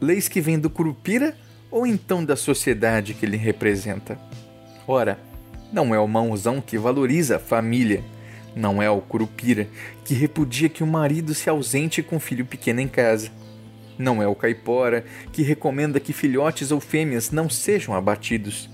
Leis 0.02 0.28
que 0.28 0.42
vêm 0.42 0.58
do 0.58 0.70
Curupira 0.70 1.38
ou 1.70 1.86
então 1.86 2.26
da 2.26 2.36
sociedade 2.36 3.14
que 3.14 3.26
ele 3.26 3.38
representa. 3.38 4.20
Ora, 4.88 5.20
não 5.76 5.94
é 5.94 6.00
o 6.00 6.08
mãozão 6.08 6.62
que 6.62 6.78
valoriza 6.78 7.36
a 7.36 7.40
família. 7.40 8.02
Não 8.56 8.82
é 8.82 8.90
o 8.90 9.02
curupira 9.02 9.68
que 10.06 10.14
repudia 10.14 10.70
que 10.70 10.82
o 10.82 10.88
marido 10.88 11.34
se 11.34 11.50
ausente 11.50 12.02
com 12.02 12.18
filho 12.18 12.46
pequeno 12.46 12.80
em 12.80 12.88
casa. 12.88 13.30
Não 13.98 14.24
é 14.24 14.28
o 14.28 14.34
caipora 14.34 15.04
que 15.34 15.44
recomenda 15.44 16.00
que 16.00 16.14
filhotes 16.14 16.72
ou 16.72 16.80
fêmeas 16.80 17.30
não 17.30 17.50
sejam 17.50 17.94
abatidos. 17.94 18.70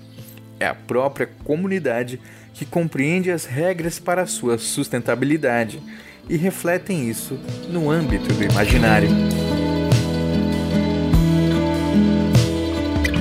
É 0.60 0.66
a 0.66 0.76
própria 0.76 1.28
comunidade 1.42 2.20
que 2.54 2.64
compreende 2.64 3.32
as 3.32 3.46
regras 3.46 3.98
para 3.98 4.24
sua 4.24 4.56
sustentabilidade 4.56 5.82
e 6.28 6.36
refletem 6.36 7.10
isso 7.10 7.36
no 7.68 7.90
âmbito 7.90 8.32
do 8.32 8.44
imaginário. 8.44 9.08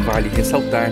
Vale 0.05 0.29
ressaltar 0.29 0.91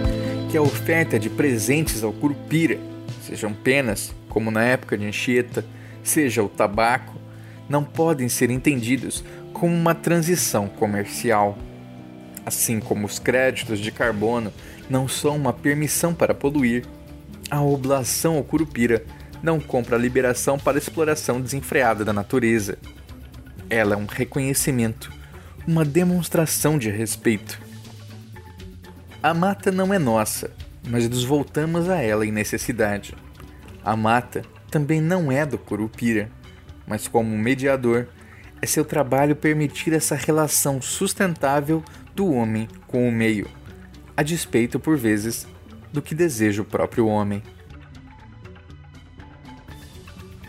que 0.49 0.57
a 0.57 0.62
oferta 0.63 1.19
de 1.19 1.29
presentes 1.29 2.03
ao 2.03 2.12
curupira, 2.12 2.79
sejam 3.21 3.53
penas, 3.53 4.12
como 4.27 4.49
na 4.49 4.63
época 4.63 4.97
de 4.97 5.05
Anchieta, 5.05 5.63
seja 6.03 6.41
o 6.41 6.49
tabaco, 6.49 7.15
não 7.69 7.83
podem 7.83 8.27
ser 8.27 8.49
entendidos 8.49 9.23
como 9.53 9.75
uma 9.75 9.93
transição 9.93 10.67
comercial. 10.67 11.55
Assim 12.43 12.79
como 12.79 13.05
os 13.05 13.19
créditos 13.19 13.77
de 13.77 13.91
carbono 13.91 14.51
não 14.89 15.07
são 15.07 15.35
uma 15.35 15.53
permissão 15.53 16.15
para 16.15 16.33
poluir, 16.33 16.83
a 17.51 17.62
oblação 17.62 18.38
ao 18.38 18.43
curupira 18.43 19.05
não 19.43 19.59
compra 19.59 19.97
a 19.97 19.99
liberação 19.99 20.57
para 20.57 20.77
a 20.77 20.81
exploração 20.81 21.39
desenfreada 21.39 22.03
da 22.03 22.12
natureza. 22.12 22.79
Ela 23.69 23.93
é 23.93 23.97
um 23.97 24.07
reconhecimento, 24.07 25.13
uma 25.67 25.85
demonstração 25.85 26.79
de 26.79 26.89
respeito. 26.89 27.68
A 29.21 29.34
mata 29.34 29.69
não 29.69 29.93
é 29.93 29.99
nossa, 29.99 30.49
mas 30.88 31.10
nos 31.10 31.25
voltamos 31.25 31.89
a 31.89 31.97
ela 31.97 32.25
em 32.25 32.32
necessidade. 32.32 33.13
A 33.84 33.93
mata 33.93 34.43
também 34.71 35.01
não 35.01 35.29
é 35.29 35.45
do 35.45 35.58
Curupira, 35.58 36.32
mas 36.88 37.05
como 37.05 37.38
mediador, 37.38 38.08
é 38.62 38.65
seu 38.65 38.86
trabalho 38.86 39.36
permitir 39.36 39.91
essa 39.91 40.15
relação 40.15 40.82
sustentável 40.82 41.84
do 42.15 42.32
homem 42.32 42.69
com 42.88 43.10
o 43.10 43.12
meio, 43.12 43.49
a 44.15 44.23
despeito, 44.23 44.79
por 44.79 44.97
vezes, 44.97 45.45
do 45.91 46.01
que 46.01 46.15
deseja 46.15 46.62
o 46.62 46.65
próprio 46.65 47.05
homem. 47.05 47.43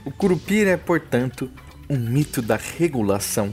O 0.04 0.12
Curupira 0.12 0.70
é, 0.70 0.76
portanto, 0.76 1.50
um 1.88 1.98
mito 1.98 2.40
da 2.40 2.56
regulação, 2.56 3.52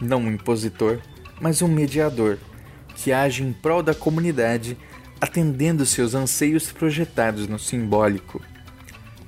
não 0.00 0.22
um 0.22 0.30
impositor, 0.30 0.98
mas 1.38 1.60
um 1.60 1.68
mediador 1.68 2.38
que 3.02 3.12
age 3.12 3.42
em 3.42 3.50
prol 3.50 3.82
da 3.82 3.94
comunidade, 3.94 4.76
atendendo 5.18 5.86
seus 5.86 6.14
anseios 6.14 6.70
projetados 6.70 7.48
no 7.48 7.58
simbólico. 7.58 8.42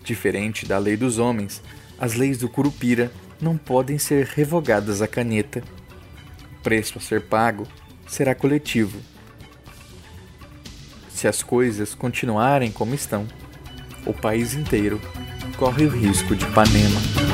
Diferente 0.05 0.67
da 0.67 0.77
lei 0.77 0.95
dos 0.95 1.19
homens, 1.19 1.63
as 1.99 2.15
leis 2.15 2.39
do 2.39 2.51
Curupira 2.51 3.11
não 3.41 3.57
podem 3.57 3.99
ser 3.99 4.27
revogadas 4.27 5.01
à 5.01 5.09
caneta. 5.09 5.63
O 6.59 6.63
preço 6.63 6.99
a 6.99 7.01
ser 7.01 7.23
pago 7.23 7.67
será 8.07 8.35
coletivo. 8.35 9.01
Se 11.09 11.27
as 11.27 11.43
coisas 11.43 11.95
continuarem 11.95 12.71
como 12.71 12.95
estão, 12.95 13.27
o 14.05 14.13
país 14.13 14.53
inteiro 14.53 15.01
corre 15.57 15.87
o 15.87 15.89
risco 15.89 16.37
de 16.37 16.45
Panema. 16.47 17.32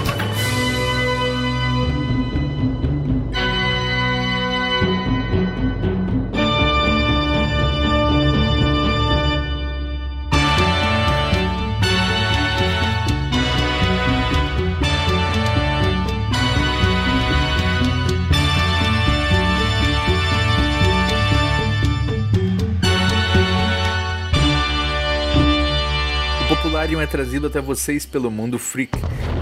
Trazido 27.29 27.49
até 27.49 27.61
vocês 27.61 28.07
pelo 28.07 28.31
Mundo 28.31 28.59
Freak, 28.59 28.99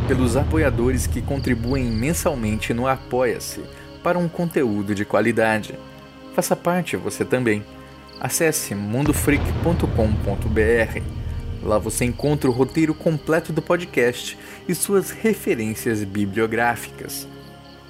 pelos 0.09 0.37
apoiadores 0.37 1.07
que 1.07 1.23
contribuem 1.23 1.85
mensalmente 1.85 2.75
no 2.75 2.89
Apoia-se 2.89 3.61
para 4.03 4.19
um 4.19 4.29
conteúdo 4.29 4.93
de 4.93 5.05
qualidade. 5.05 5.73
Faça 6.35 6.57
parte 6.57 6.97
você 6.97 7.25
também. 7.25 7.65
Acesse 8.19 8.75
mundofreak.com.br. 8.75 11.01
Lá 11.63 11.79
você 11.79 12.05
encontra 12.05 12.51
o 12.51 12.53
roteiro 12.53 12.93
completo 12.93 13.53
do 13.53 13.63
podcast 13.63 14.37
e 14.69 14.75
suas 14.75 15.13
referências 15.13 16.03
bibliográficas. 16.03 17.29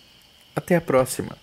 Até 0.55 0.75
a 0.75 0.81
próxima! 0.81 1.37